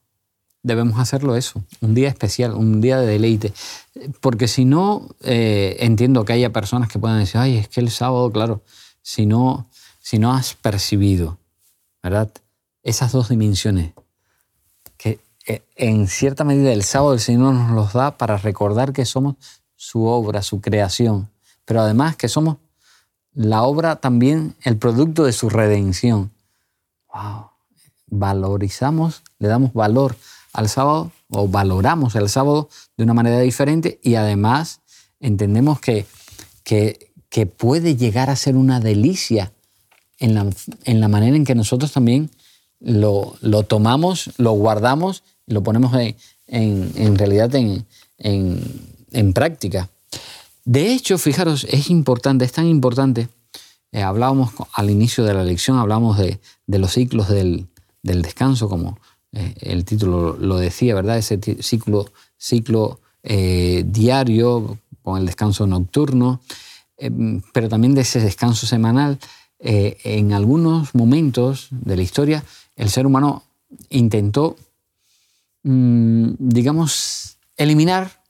Debemos 0.62 1.00
hacerlo 1.00 1.34
eso, 1.34 1.64
un 1.80 1.94
día 1.94 2.08
especial, 2.08 2.54
un 2.54 2.80
día 2.80 2.98
de 2.98 3.06
deleite. 3.06 3.52
Porque 4.20 4.46
si 4.46 4.64
no, 4.64 5.08
eh, 5.22 5.76
entiendo 5.80 6.24
que 6.24 6.32
haya 6.34 6.52
personas 6.52 6.88
que 6.88 7.00
puedan 7.00 7.18
decir, 7.18 7.38
ay, 7.38 7.56
es 7.56 7.68
que 7.68 7.80
el 7.80 7.90
sábado, 7.90 8.30
claro, 8.30 8.62
si 9.02 9.26
no, 9.26 9.68
si 10.00 10.18
no 10.18 10.32
has 10.32 10.54
percibido, 10.54 11.38
¿verdad? 12.02 12.30
Esas 12.84 13.10
dos 13.10 13.28
dimensiones, 13.28 13.92
que 14.96 15.20
eh, 15.48 15.62
en 15.74 16.06
cierta 16.06 16.44
medida 16.44 16.72
el 16.72 16.84
sábado 16.84 17.14
el 17.14 17.20
Señor 17.20 17.54
nos 17.54 17.72
los 17.72 17.92
da 17.92 18.16
para 18.16 18.36
recordar 18.36 18.92
que 18.92 19.04
somos 19.04 19.36
su 19.74 20.04
obra, 20.04 20.42
su 20.42 20.60
creación, 20.60 21.28
pero 21.64 21.80
además 21.80 22.16
que 22.16 22.28
somos 22.28 22.58
la 23.34 23.62
obra 23.62 23.96
también, 23.96 24.54
el 24.62 24.76
producto 24.76 25.24
de 25.24 25.32
su 25.32 25.48
redención. 25.48 26.30
¡Wow! 27.12 27.50
Valorizamos, 28.06 29.22
le 29.38 29.48
damos 29.48 29.72
valor 29.72 30.16
al 30.52 30.68
sábado 30.68 31.12
o 31.30 31.48
valoramos 31.48 32.14
el 32.14 32.28
sábado 32.28 32.68
de 32.96 33.04
una 33.04 33.14
manera 33.14 33.40
diferente 33.40 33.98
y 34.02 34.16
además 34.16 34.80
entendemos 35.20 35.80
que, 35.80 36.06
que, 36.64 37.46
puede 37.56 37.96
llegar 37.96 38.28
a 38.28 38.36
ser 38.36 38.56
una 38.56 38.80
delicia 38.80 39.52
en 40.18 40.34
la, 40.34 40.46
en 40.84 41.00
la 41.00 41.08
manera 41.08 41.36
en 41.36 41.44
que 41.44 41.54
nosotros 41.54 41.92
también 41.92 42.30
lo, 42.80 43.36
lo 43.40 43.62
tomamos, 43.62 44.30
lo 44.36 44.52
guardamos 44.52 45.22
y 45.46 45.54
lo 45.54 45.62
ponemos 45.62 45.94
en, 45.94 46.92
en, 46.94 47.16
realidad 47.16 47.54
en, 47.54 47.86
en, 48.18 49.32
práctica. 49.32 49.88
De 50.64 50.92
hecho, 50.92 51.16
fijaros, 51.18 51.64
es 51.70 51.88
importante, 51.90 52.44
es 52.44 52.52
tan 52.52 52.66
importante. 52.66 53.28
eh, 53.92 54.02
hablábamos 54.02 54.52
al 54.74 54.90
inicio 54.90 55.24
de 55.24 55.34
la 55.34 55.44
lección, 55.44 55.78
hablábamos 55.78 56.18
de, 56.18 56.40
de 56.66 56.78
los 56.78 56.92
ciclos 56.92 57.28
del, 57.28 57.66
del 58.02 58.22
descanso, 58.22 58.68
como 58.68 58.98
el 59.32 59.84
título 59.84 60.36
lo 60.36 60.56
decía, 60.56 60.94
¿verdad? 60.94 61.18
Ese 61.18 61.38
ciclo, 61.62 62.10
ciclo 62.36 63.00
eh, 63.22 63.84
diario 63.86 64.78
con 65.02 65.18
el 65.18 65.26
descanso 65.26 65.66
nocturno, 65.66 66.40
eh, 66.98 67.10
pero 67.52 67.68
también 67.68 67.94
de 67.94 68.02
ese 68.02 68.20
descanso 68.20 68.66
semanal. 68.66 69.18
Eh, 69.58 69.98
en 70.04 70.32
algunos 70.32 70.94
momentos 70.94 71.68
de 71.70 71.96
la 71.96 72.02
historia, 72.02 72.44
el 72.76 72.90
ser 72.90 73.06
humano 73.06 73.44
intentó, 73.90 74.56
mm, 75.62 76.32
digamos, 76.38 77.36
eliminar 77.56 78.22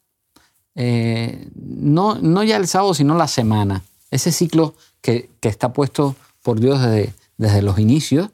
eh, 0.74 1.48
no, 1.54 2.14
no 2.16 2.42
ya 2.44 2.56
el 2.56 2.66
sábado, 2.66 2.94
sino 2.94 3.16
la 3.16 3.28
semana. 3.28 3.82
Ese 4.10 4.32
ciclo 4.32 4.74
que, 5.00 5.30
que 5.40 5.48
está 5.48 5.72
puesto 5.72 6.16
por 6.42 6.60
Dios 6.60 6.80
desde, 6.80 7.14
desde 7.36 7.62
los 7.62 7.78
inicios 7.78 8.30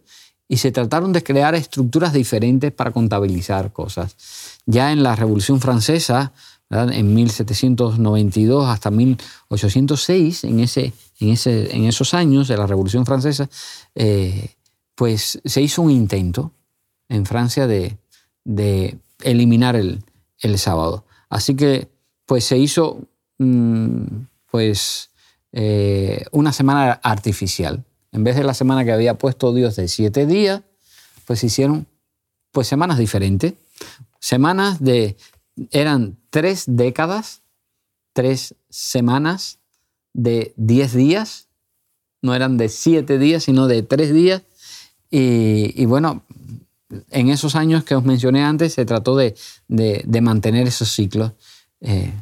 y 0.48 0.56
se 0.56 0.72
trataron 0.72 1.12
de 1.12 1.22
crear 1.22 1.54
estructuras 1.54 2.12
diferentes 2.12 2.72
para 2.72 2.90
contabilizar 2.90 3.72
cosas. 3.72 4.16
Ya 4.64 4.92
en 4.92 5.02
la 5.02 5.14
Revolución 5.14 5.60
Francesa 5.60 6.32
en 6.70 7.14
1792 7.14 8.68
hasta 8.68 8.90
1806, 8.90 10.44
en, 10.44 10.60
ese, 10.60 10.92
en, 11.20 11.30
ese, 11.30 11.74
en 11.74 11.84
esos 11.84 12.14
años 12.14 12.48
de 12.48 12.56
la 12.56 12.66
Revolución 12.66 13.06
Francesa, 13.06 13.48
eh, 13.94 14.54
pues 14.94 15.40
se 15.44 15.62
hizo 15.62 15.82
un 15.82 15.90
intento 15.90 16.52
en 17.08 17.24
Francia 17.24 17.66
de, 17.66 17.96
eliminar 19.22 19.76
el, 19.76 20.02
sábado. 20.58 21.04
Así 21.28 21.54
que 21.54 21.88
pues 22.26 22.44
se 22.44 22.58
hizo 22.58 23.00
mm, 23.38 24.02
pues, 24.50 25.10
eh, 25.52 26.24
una 26.32 26.52
semana 26.52 27.00
artificial. 27.02 27.84
En 28.12 28.24
vez 28.24 28.36
de 28.36 28.44
la 28.44 28.54
semana 28.54 28.84
que 28.84 28.92
había 28.92 29.18
puesto 29.18 29.52
Dios 29.52 29.76
de 29.76 29.88
siete 29.88 30.26
días, 30.26 30.62
pues 31.26 31.44
hicieron 31.44 31.86
pues 32.52 32.66
semanas 32.66 32.98
diferentes. 32.98 33.54
Semanas 34.20 34.82
de, 34.82 35.16
eran 35.70 36.18
tres 36.30 36.64
décadas, 36.66 37.42
tres 38.12 38.54
semanas 38.70 39.58
de 40.14 40.52
diez 40.56 40.94
días, 40.94 41.48
no 42.22 42.34
eran 42.34 42.56
de 42.56 42.68
siete 42.68 43.18
días, 43.18 43.44
sino 43.44 43.66
de 43.68 43.82
tres 43.82 44.12
días. 44.12 44.42
Y, 45.10 45.86
bueno, 45.86 46.24
en 47.10 47.28
esos 47.28 47.54
años 47.54 47.84
que 47.84 47.94
os 47.94 48.04
mencioné 48.04 48.42
antes 48.42 48.74
se 48.74 48.84
trató 48.84 49.16
de, 49.16 49.34
mantener 50.20 50.66
esos 50.66 50.90
ciclos. 50.90 51.32
Eh, 51.80 52.12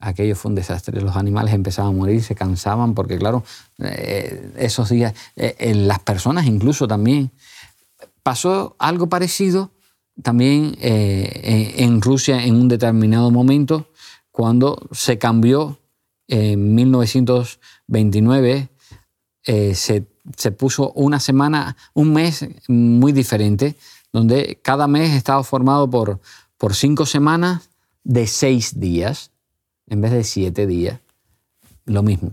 aquello 0.00 0.34
fue 0.34 0.48
un 0.48 0.54
desastre. 0.56 1.00
Los 1.00 1.16
animales 1.16 1.54
empezaban 1.54 1.92
a 1.92 1.96
morir, 1.96 2.22
se 2.22 2.34
cansaban, 2.34 2.94
porque 2.94 3.18
claro, 3.18 3.44
eh, 3.78 4.52
esos 4.56 4.88
días, 4.88 5.14
eh, 5.36 5.74
las 5.74 6.00
personas 6.00 6.46
incluso 6.46 6.88
también. 6.88 7.30
Pasó 8.22 8.76
algo 8.78 9.08
parecido 9.08 9.70
también 10.22 10.76
eh, 10.80 11.74
en 11.78 12.00
Rusia 12.00 12.44
en 12.44 12.54
un 12.54 12.68
determinado 12.68 13.30
momento, 13.30 13.88
cuando 14.30 14.88
se 14.92 15.18
cambió 15.18 15.78
en 16.28 16.74
1929, 16.74 18.68
eh, 19.46 19.74
se, 19.74 20.06
puso 20.52 20.92
una 20.92 21.18
semana, 21.18 21.76
un 21.94 22.12
mes 22.12 22.46
muy 22.68 23.12
diferente, 23.12 23.76
donde 24.12 24.60
cada 24.62 24.86
mes 24.86 25.10
estaba 25.12 25.42
formado 25.42 25.88
por, 25.88 26.20
por 26.56 26.74
cinco 26.74 27.06
semanas 27.06 27.70
de 28.04 28.26
seis 28.26 28.78
días, 28.78 29.29
en 29.90 30.00
vez 30.00 30.12
de 30.12 30.24
siete 30.24 30.66
días. 30.66 30.98
Lo 31.84 32.02
mismo. 32.02 32.32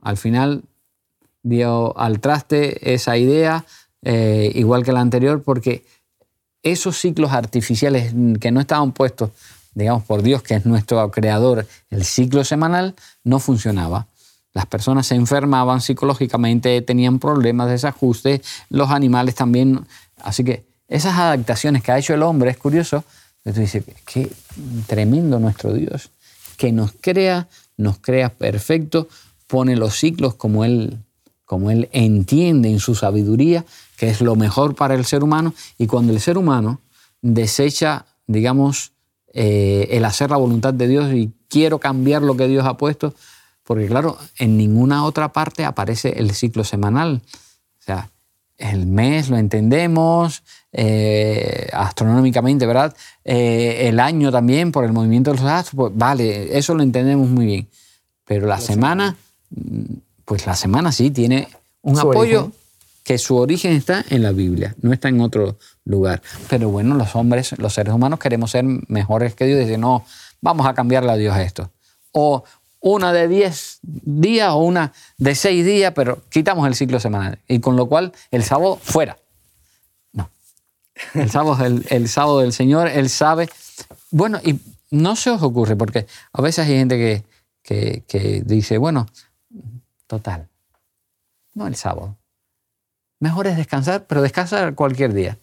Al 0.00 0.16
final 0.16 0.62
dio 1.42 1.98
al 1.98 2.20
traste 2.20 2.94
esa 2.94 3.16
idea, 3.16 3.64
eh, 4.02 4.52
igual 4.54 4.84
que 4.84 4.92
la 4.92 5.00
anterior, 5.00 5.42
porque 5.42 5.84
esos 6.62 6.98
ciclos 6.98 7.32
artificiales 7.32 8.14
que 8.38 8.50
no 8.50 8.60
estaban 8.60 8.92
puestos, 8.92 9.30
digamos, 9.74 10.04
por 10.04 10.22
Dios, 10.22 10.42
que 10.42 10.54
es 10.54 10.66
nuestro 10.66 11.10
creador, 11.10 11.66
el 11.90 12.04
ciclo 12.04 12.44
semanal, 12.44 12.94
no 13.24 13.40
funcionaba. 13.40 14.06
Las 14.52 14.66
personas 14.66 15.06
se 15.06 15.14
enfermaban 15.14 15.80
psicológicamente, 15.80 16.82
tenían 16.82 17.18
problemas, 17.18 17.66
de 17.66 17.72
desajuste, 17.72 18.42
los 18.68 18.90
animales 18.90 19.34
también. 19.34 19.86
Así 20.18 20.44
que 20.44 20.64
esas 20.88 21.16
adaptaciones 21.16 21.82
que 21.82 21.92
ha 21.92 21.98
hecho 21.98 22.14
el 22.14 22.22
hombre 22.22 22.50
es 22.50 22.58
curioso. 22.58 23.04
Tú 23.44 23.52
dices, 23.52 23.84
qué 24.04 24.30
tremendo 24.86 25.38
nuestro 25.38 25.72
Dios, 25.72 26.10
que 26.60 26.72
nos 26.72 26.92
crea, 26.92 27.48
nos 27.78 27.98
crea 28.00 28.28
perfecto, 28.28 29.08
pone 29.46 29.76
los 29.76 29.94
ciclos 29.94 30.34
como 30.34 30.66
Él, 30.66 30.98
como 31.46 31.70
él 31.70 31.88
entiende 31.90 32.70
en 32.70 32.80
su 32.80 32.94
sabiduría 32.94 33.64
que 33.96 34.10
es 34.10 34.20
lo 34.20 34.36
mejor 34.36 34.74
para 34.74 34.94
el 34.94 35.06
ser 35.06 35.24
humano, 35.24 35.54
y 35.78 35.86
cuando 35.86 36.12
el 36.12 36.20
ser 36.20 36.36
humano 36.36 36.80
desecha, 37.22 38.04
digamos, 38.26 38.92
eh, 39.32 39.88
el 39.90 40.04
hacer 40.04 40.30
la 40.30 40.36
voluntad 40.36 40.74
de 40.74 40.86
Dios 40.86 41.12
y 41.14 41.32
quiero 41.48 41.78
cambiar 41.78 42.20
lo 42.22 42.36
que 42.36 42.46
Dios 42.46 42.66
ha 42.66 42.76
puesto, 42.76 43.14
porque 43.64 43.86
claro, 43.86 44.18
en 44.38 44.58
ninguna 44.58 45.04
otra 45.04 45.32
parte 45.32 45.64
aparece 45.64 46.18
el 46.18 46.34
ciclo 46.34 46.62
semanal. 46.62 47.22
O 47.78 47.82
sea, 47.82 48.10
el 48.60 48.86
mes 48.86 49.30
lo 49.30 49.38
entendemos 49.38 50.42
eh, 50.72 51.68
astronómicamente, 51.72 52.66
¿verdad? 52.66 52.94
Eh, 53.24 53.88
el 53.88 53.98
año 53.98 54.30
también 54.30 54.70
por 54.70 54.84
el 54.84 54.92
movimiento 54.92 55.32
de 55.32 55.38
los 55.38 55.46
astros, 55.46 55.74
pues, 55.76 55.92
vale, 55.94 56.56
eso 56.56 56.74
lo 56.74 56.82
entendemos 56.82 57.28
muy 57.28 57.46
bien. 57.46 57.68
Pero 58.24 58.46
la, 58.46 58.60
semana, 58.60 59.16
mm, 59.50 59.94
pues 60.24 60.46
la 60.46 60.54
semana 60.54 60.92
sí 60.92 61.10
tiene 61.10 61.48
un 61.82 61.98
apoyo 61.98 62.52
que 63.02 63.18
su 63.18 63.36
origen 63.36 63.72
está 63.72 64.04
en 64.10 64.22
la 64.22 64.30
Biblia, 64.30 64.76
no 64.82 64.92
está 64.92 65.08
en 65.08 65.20
otro 65.20 65.56
lugar. 65.84 66.22
Pero 66.48 66.68
bueno, 66.68 66.94
los 66.94 67.16
hombres, 67.16 67.58
los 67.58 67.72
seres 67.72 67.94
humanos 67.94 68.18
queremos 68.18 68.50
ser 68.50 68.64
mejores 68.88 69.34
que 69.34 69.46
Dios 69.46 69.56
y 69.56 69.64
decir, 69.64 69.78
no, 69.78 70.04
vamos 70.40 70.66
a 70.66 70.74
cambiarle 70.74 71.10
a 71.10 71.16
Dios 71.16 71.36
esto. 71.38 71.70
O 72.12 72.44
una 72.80 73.12
de 73.12 73.28
10 73.28 73.80
días 73.82 74.50
o 74.50 74.58
una 74.58 74.92
de 75.18 75.34
6 75.34 75.64
días, 75.64 75.92
pero 75.94 76.22
quitamos 76.28 76.66
el 76.66 76.74
ciclo 76.74 76.98
semanal. 77.00 77.38
Y 77.46 77.60
con 77.60 77.76
lo 77.76 77.86
cual 77.86 78.12
el 78.30 78.42
sábado 78.42 78.76
fuera. 78.76 79.18
No. 80.12 80.30
El 81.14 81.30
sábado 81.30 81.64
es 81.64 81.90
el, 81.90 82.08
sábado 82.08 82.40
del 82.40 82.52
Señor, 82.52 82.88
Él 82.88 83.08
sabe. 83.08 83.48
Bueno, 84.10 84.40
y 84.42 84.58
no 84.90 85.16
se 85.16 85.30
os 85.30 85.42
ocurre, 85.42 85.76
porque 85.76 86.06
a 86.32 86.42
veces 86.42 86.66
hay 86.66 86.76
gente 86.76 86.96
que, 86.96 87.24
que, 87.62 88.04
que 88.08 88.42
dice, 88.44 88.78
bueno, 88.78 89.06
total, 90.06 90.48
no 91.54 91.66
el 91.66 91.76
sábado 91.76 92.16
mejor 93.20 93.46
es 93.46 93.56
descansar, 93.56 94.06
pero 94.06 94.22
descansar 94.22 94.74
cualquier 94.74 95.12
día. 95.12 95.38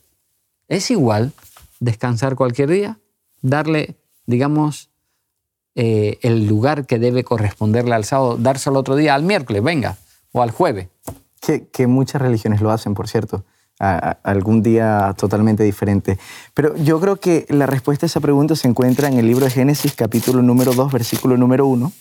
Es 0.67 0.91
igual 0.91 1.31
descansar 1.79 2.35
cualquier 2.35 2.69
día, 2.69 2.99
darle, 3.41 3.95
digamos, 4.25 4.89
eh, 5.79 6.17
el 6.23 6.47
lugar 6.47 6.87
que 6.87 6.97
debe 6.97 7.23
corresponderle 7.23 7.93
al 7.93 8.03
sábado, 8.03 8.35
dárselo 8.35 8.79
otro 8.79 8.95
día, 8.95 9.13
al 9.13 9.21
miércoles, 9.21 9.61
venga, 9.61 9.95
o 10.31 10.41
al 10.41 10.49
jueves. 10.49 10.87
Que, 11.39 11.85
muchas 11.85 12.19
religiones 12.19 12.61
lo 12.61 12.71
hacen, 12.71 12.95
por 12.95 13.07
cierto, 13.07 13.43
algún 13.77 14.63
día 14.63 15.13
totalmente 15.15 15.63
diferente. 15.63 16.17
Pero 16.55 16.75
yo 16.77 16.99
creo 16.99 17.17
que 17.17 17.45
la 17.49 17.67
respuesta 17.67 18.05
a 18.05 18.07
esa 18.07 18.19
pregunta 18.19 18.55
se 18.55 18.67
encuentra 18.67 19.07
en 19.07 19.19
el 19.19 19.27
libro 19.27 19.45
de 19.45 19.51
Génesis, 19.51 19.93
capítulo 19.93 20.41
número 20.41 20.73
2, 20.73 20.91
versículo 20.91 21.37
número 21.37 21.67
1 21.67 21.91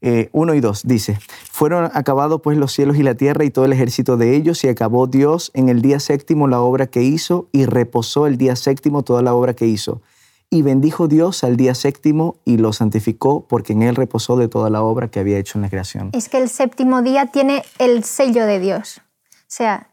1 0.00 0.52
eh, 0.52 0.56
y 0.56 0.60
2 0.60 0.82
dice, 0.84 1.18
fueron 1.50 1.90
acabados 1.92 2.40
pues 2.40 2.56
los 2.56 2.72
cielos 2.72 2.96
y 2.96 3.02
la 3.02 3.16
tierra 3.16 3.44
y 3.44 3.50
todo 3.50 3.64
el 3.64 3.72
ejército 3.72 4.16
de 4.16 4.36
ellos 4.36 4.62
y 4.62 4.68
acabó 4.68 5.08
Dios 5.08 5.50
en 5.54 5.68
el 5.68 5.82
día 5.82 5.98
séptimo 5.98 6.46
la 6.46 6.60
obra 6.60 6.86
que 6.86 7.02
hizo 7.02 7.48
y 7.50 7.66
reposó 7.66 8.28
el 8.28 8.38
día 8.38 8.54
séptimo 8.54 9.02
toda 9.02 9.22
la 9.22 9.34
obra 9.34 9.54
que 9.54 9.66
hizo. 9.66 10.00
Y 10.50 10.62
bendijo 10.62 11.08
Dios 11.08 11.44
al 11.44 11.56
día 11.56 11.74
séptimo 11.74 12.36
y 12.44 12.56
lo 12.56 12.72
santificó 12.72 13.46
porque 13.46 13.74
en 13.74 13.82
él 13.82 13.96
reposó 13.96 14.36
de 14.36 14.48
toda 14.48 14.70
la 14.70 14.82
obra 14.82 15.08
que 15.08 15.20
había 15.20 15.38
hecho 15.38 15.58
en 15.58 15.62
la 15.62 15.68
creación. 15.68 16.10
Es 16.14 16.28
que 16.28 16.38
el 16.38 16.48
séptimo 16.48 17.02
día 17.02 17.26
tiene 17.26 17.64
el 17.78 18.02
sello 18.04 18.46
de 18.46 18.58
Dios. 18.58 19.02
O 19.32 19.50
sea, 19.50 19.90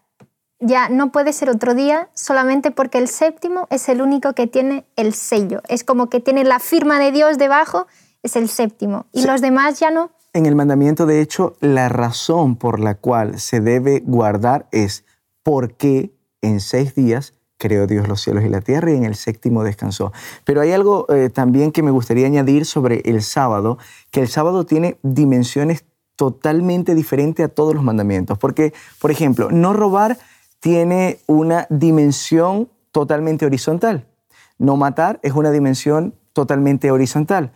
ya 0.59 0.87
no 0.87 1.11
puede 1.11 1.33
ser 1.33 1.49
otro 1.49 1.75
día 1.75 2.09
solamente 2.13 2.71
porque 2.71 2.97
el 2.97 3.09
séptimo 3.09 3.67
es 3.69 3.89
el 3.89 4.01
único 4.01 4.33
que 4.33 4.47
tiene 4.47 4.85
el 4.95 5.13
sello. 5.13 5.61
Es 5.67 5.83
como 5.83 6.09
que 6.09 6.21
tiene 6.21 6.45
la 6.45 6.59
firma 6.59 6.99
de 6.99 7.11
Dios 7.11 7.37
debajo 7.37 7.87
es 8.23 8.35
el 8.35 8.49
séptimo. 8.49 9.05
¿Y 9.11 9.25
los 9.25 9.41
demás 9.41 9.79
ya 9.79 9.91
no? 9.91 10.11
En 10.33 10.45
el 10.45 10.55
mandamiento, 10.55 11.05
de 11.05 11.21
hecho, 11.21 11.55
la 11.61 11.89
razón 11.89 12.55
por 12.55 12.79
la 12.79 12.95
cual 12.95 13.39
se 13.39 13.61
debe 13.61 14.01
guardar 14.03 14.67
es 14.71 15.05
porque 15.43 16.11
en 16.41 16.59
seis 16.59 16.95
días 16.95 17.33
creó 17.57 17.87
Dios 17.87 18.07
los 18.07 18.21
cielos 18.21 18.43
y 18.43 18.49
la 18.49 18.61
tierra 18.61 18.91
y 18.91 18.95
en 18.95 19.05
el 19.05 19.15
séptimo 19.15 19.63
descansó. 19.63 20.11
Pero 20.43 20.61
hay 20.61 20.71
algo 20.71 21.05
eh, 21.09 21.29
también 21.29 21.71
que 21.71 21.83
me 21.83 21.91
gustaría 21.91 22.27
añadir 22.27 22.65
sobre 22.65 23.01
el 23.05 23.21
sábado, 23.21 23.77
que 24.11 24.21
el 24.21 24.27
sábado 24.27 24.65
tiene 24.65 24.97
dimensiones 25.03 25.85
totalmente 26.15 26.95
diferentes 26.95 27.45
a 27.45 27.49
todos 27.49 27.73
los 27.73 27.83
mandamientos. 27.83 28.37
Porque, 28.37 28.73
por 28.99 29.11
ejemplo, 29.11 29.49
no 29.51 29.73
robar 29.73 30.17
tiene 30.59 31.19
una 31.27 31.67
dimensión 31.69 32.69
totalmente 32.91 33.45
horizontal. 33.45 34.07
No 34.57 34.77
matar 34.77 35.19
es 35.21 35.33
una 35.33 35.51
dimensión 35.51 36.15
totalmente 36.33 36.91
horizontal. 36.91 37.51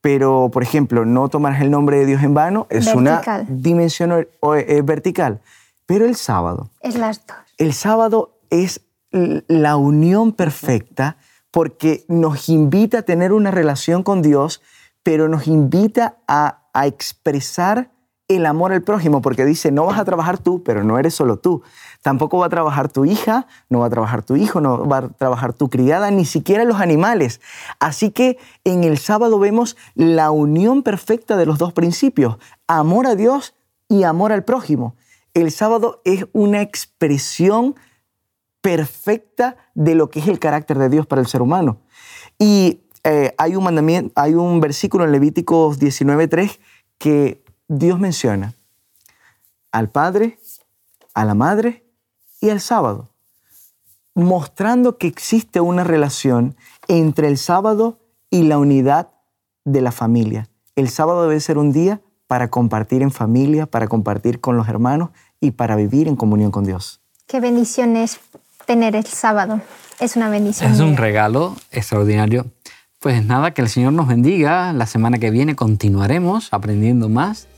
Pero, 0.00 0.50
por 0.52 0.62
ejemplo, 0.62 1.04
no 1.04 1.28
tomar 1.28 1.60
el 1.60 1.70
nombre 1.70 1.98
de 1.98 2.06
Dios 2.06 2.22
en 2.22 2.34
vano 2.34 2.66
es 2.70 2.86
una 2.94 3.22
dimensión 3.48 4.26
eh, 4.56 4.82
vertical. 4.82 5.40
Pero 5.86 6.06
el 6.06 6.16
sábado. 6.16 6.70
Es 6.80 6.96
las 6.96 7.26
dos. 7.26 7.36
El 7.58 7.74
sábado 7.74 8.38
es 8.48 8.80
la 9.10 9.76
unión 9.76 10.32
perfecta 10.32 11.16
porque 11.50 12.04
nos 12.08 12.48
invita 12.48 12.98
a 12.98 13.02
tener 13.02 13.32
una 13.32 13.50
relación 13.50 14.02
con 14.02 14.22
Dios, 14.22 14.62
pero 15.02 15.28
nos 15.28 15.46
invita 15.46 16.18
a, 16.28 16.68
a 16.72 16.86
expresar 16.86 17.90
el 18.36 18.46
amor 18.46 18.72
al 18.72 18.82
prójimo, 18.82 19.20
porque 19.22 19.44
dice, 19.44 19.72
no 19.72 19.86
vas 19.86 19.98
a 19.98 20.04
trabajar 20.04 20.38
tú, 20.38 20.62
pero 20.62 20.84
no 20.84 20.98
eres 20.98 21.14
solo 21.14 21.38
tú. 21.38 21.62
Tampoco 22.00 22.38
va 22.38 22.46
a 22.46 22.50
trabajar 22.50 22.88
tu 22.88 23.04
hija, 23.04 23.48
no 23.68 23.80
va 23.80 23.86
a 23.86 23.90
trabajar 23.90 24.22
tu 24.22 24.36
hijo, 24.36 24.60
no 24.60 24.86
va 24.86 24.98
a 24.98 25.08
trabajar 25.08 25.52
tu 25.52 25.68
criada, 25.68 26.12
ni 26.12 26.24
siquiera 26.24 26.64
los 26.64 26.80
animales. 26.80 27.40
Así 27.80 28.12
que 28.12 28.38
en 28.62 28.84
el 28.84 28.98
sábado 28.98 29.40
vemos 29.40 29.76
la 29.96 30.30
unión 30.30 30.84
perfecta 30.84 31.36
de 31.36 31.46
los 31.46 31.58
dos 31.58 31.72
principios, 31.72 32.36
amor 32.68 33.08
a 33.08 33.16
Dios 33.16 33.54
y 33.88 34.04
amor 34.04 34.30
al 34.30 34.44
prójimo. 34.44 34.94
El 35.34 35.50
sábado 35.50 36.00
es 36.04 36.26
una 36.32 36.62
expresión 36.62 37.74
perfecta 38.60 39.56
de 39.74 39.94
lo 39.94 40.10
que 40.10 40.20
es 40.20 40.28
el 40.28 40.38
carácter 40.38 40.78
de 40.78 40.88
Dios 40.88 41.06
para 41.06 41.20
el 41.20 41.26
ser 41.26 41.42
humano. 41.42 41.78
Y 42.38 42.80
eh, 43.04 43.34
hay, 43.38 43.56
un 43.56 43.64
mandamiento, 43.64 44.12
hay 44.16 44.34
un 44.34 44.60
versículo 44.60 45.04
en 45.04 45.12
Levíticos 45.12 45.80
19.3 45.80 46.58
que 46.98 47.42
Dios 47.68 47.98
menciona 47.98 48.54
al 49.72 49.90
Padre, 49.90 50.38
a 51.14 51.24
la 51.24 51.34
Madre 51.34 51.84
y 52.40 52.50
al 52.50 52.60
sábado, 52.60 53.10
mostrando 54.14 54.98
que 54.98 55.06
existe 55.06 55.60
una 55.60 55.84
relación 55.84 56.56
entre 56.88 57.28
el 57.28 57.38
sábado 57.38 57.98
y 58.30 58.42
la 58.42 58.58
unidad 58.58 59.10
de 59.64 59.80
la 59.80 59.92
familia. 59.92 60.48
El 60.76 60.88
sábado 60.88 61.22
debe 61.22 61.40
ser 61.40 61.58
un 61.58 61.72
día 61.72 62.00
para 62.26 62.48
compartir 62.48 63.02
en 63.02 63.10
familia, 63.10 63.66
para 63.66 63.88
compartir 63.88 64.40
con 64.40 64.56
los 64.56 64.68
hermanos 64.68 65.10
y 65.40 65.52
para 65.52 65.76
vivir 65.76 66.06
en 66.06 66.16
comunión 66.16 66.50
con 66.50 66.64
Dios. 66.64 67.00
Qué 67.26 67.40
bendición 67.40 67.96
es 67.96 68.20
tener 68.70 68.94
el 68.94 69.04
sábado. 69.04 69.60
Es 69.98 70.14
una 70.14 70.28
bendición. 70.28 70.70
Es 70.70 70.78
un 70.78 70.96
regalo 70.96 71.56
extraordinario. 71.72 72.46
Pues 73.00 73.24
nada, 73.24 73.50
que 73.52 73.62
el 73.62 73.68
Señor 73.68 73.94
nos 73.94 74.06
bendiga. 74.06 74.72
La 74.72 74.86
semana 74.86 75.18
que 75.18 75.32
viene 75.32 75.56
continuaremos 75.56 76.52
aprendiendo 76.52 77.08
más 77.08 77.48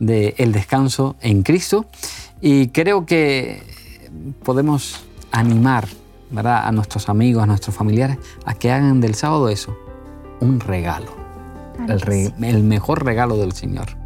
del 0.00 0.34
el 0.38 0.50
descanso 0.50 1.14
en 1.20 1.44
Cristo 1.44 1.86
y 2.40 2.70
creo 2.70 3.06
que 3.06 3.62
podemos 4.42 5.04
animar 5.30 5.86
¿verdad? 6.32 6.66
a 6.66 6.72
nuestros 6.72 7.08
amigos, 7.08 7.44
a 7.44 7.46
nuestros 7.46 7.76
familiares, 7.76 8.18
a 8.44 8.54
que 8.54 8.72
hagan 8.72 9.00
del 9.00 9.14
sábado 9.14 9.48
eso, 9.48 9.78
un 10.40 10.58
regalo, 10.58 11.14
el, 11.88 12.34
el 12.44 12.64
mejor 12.64 13.04
regalo 13.04 13.36
del 13.36 13.52
Señor. 13.52 14.05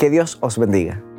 Que 0.00 0.08
Dios 0.08 0.38
os 0.40 0.56
bendiga. 0.56 1.09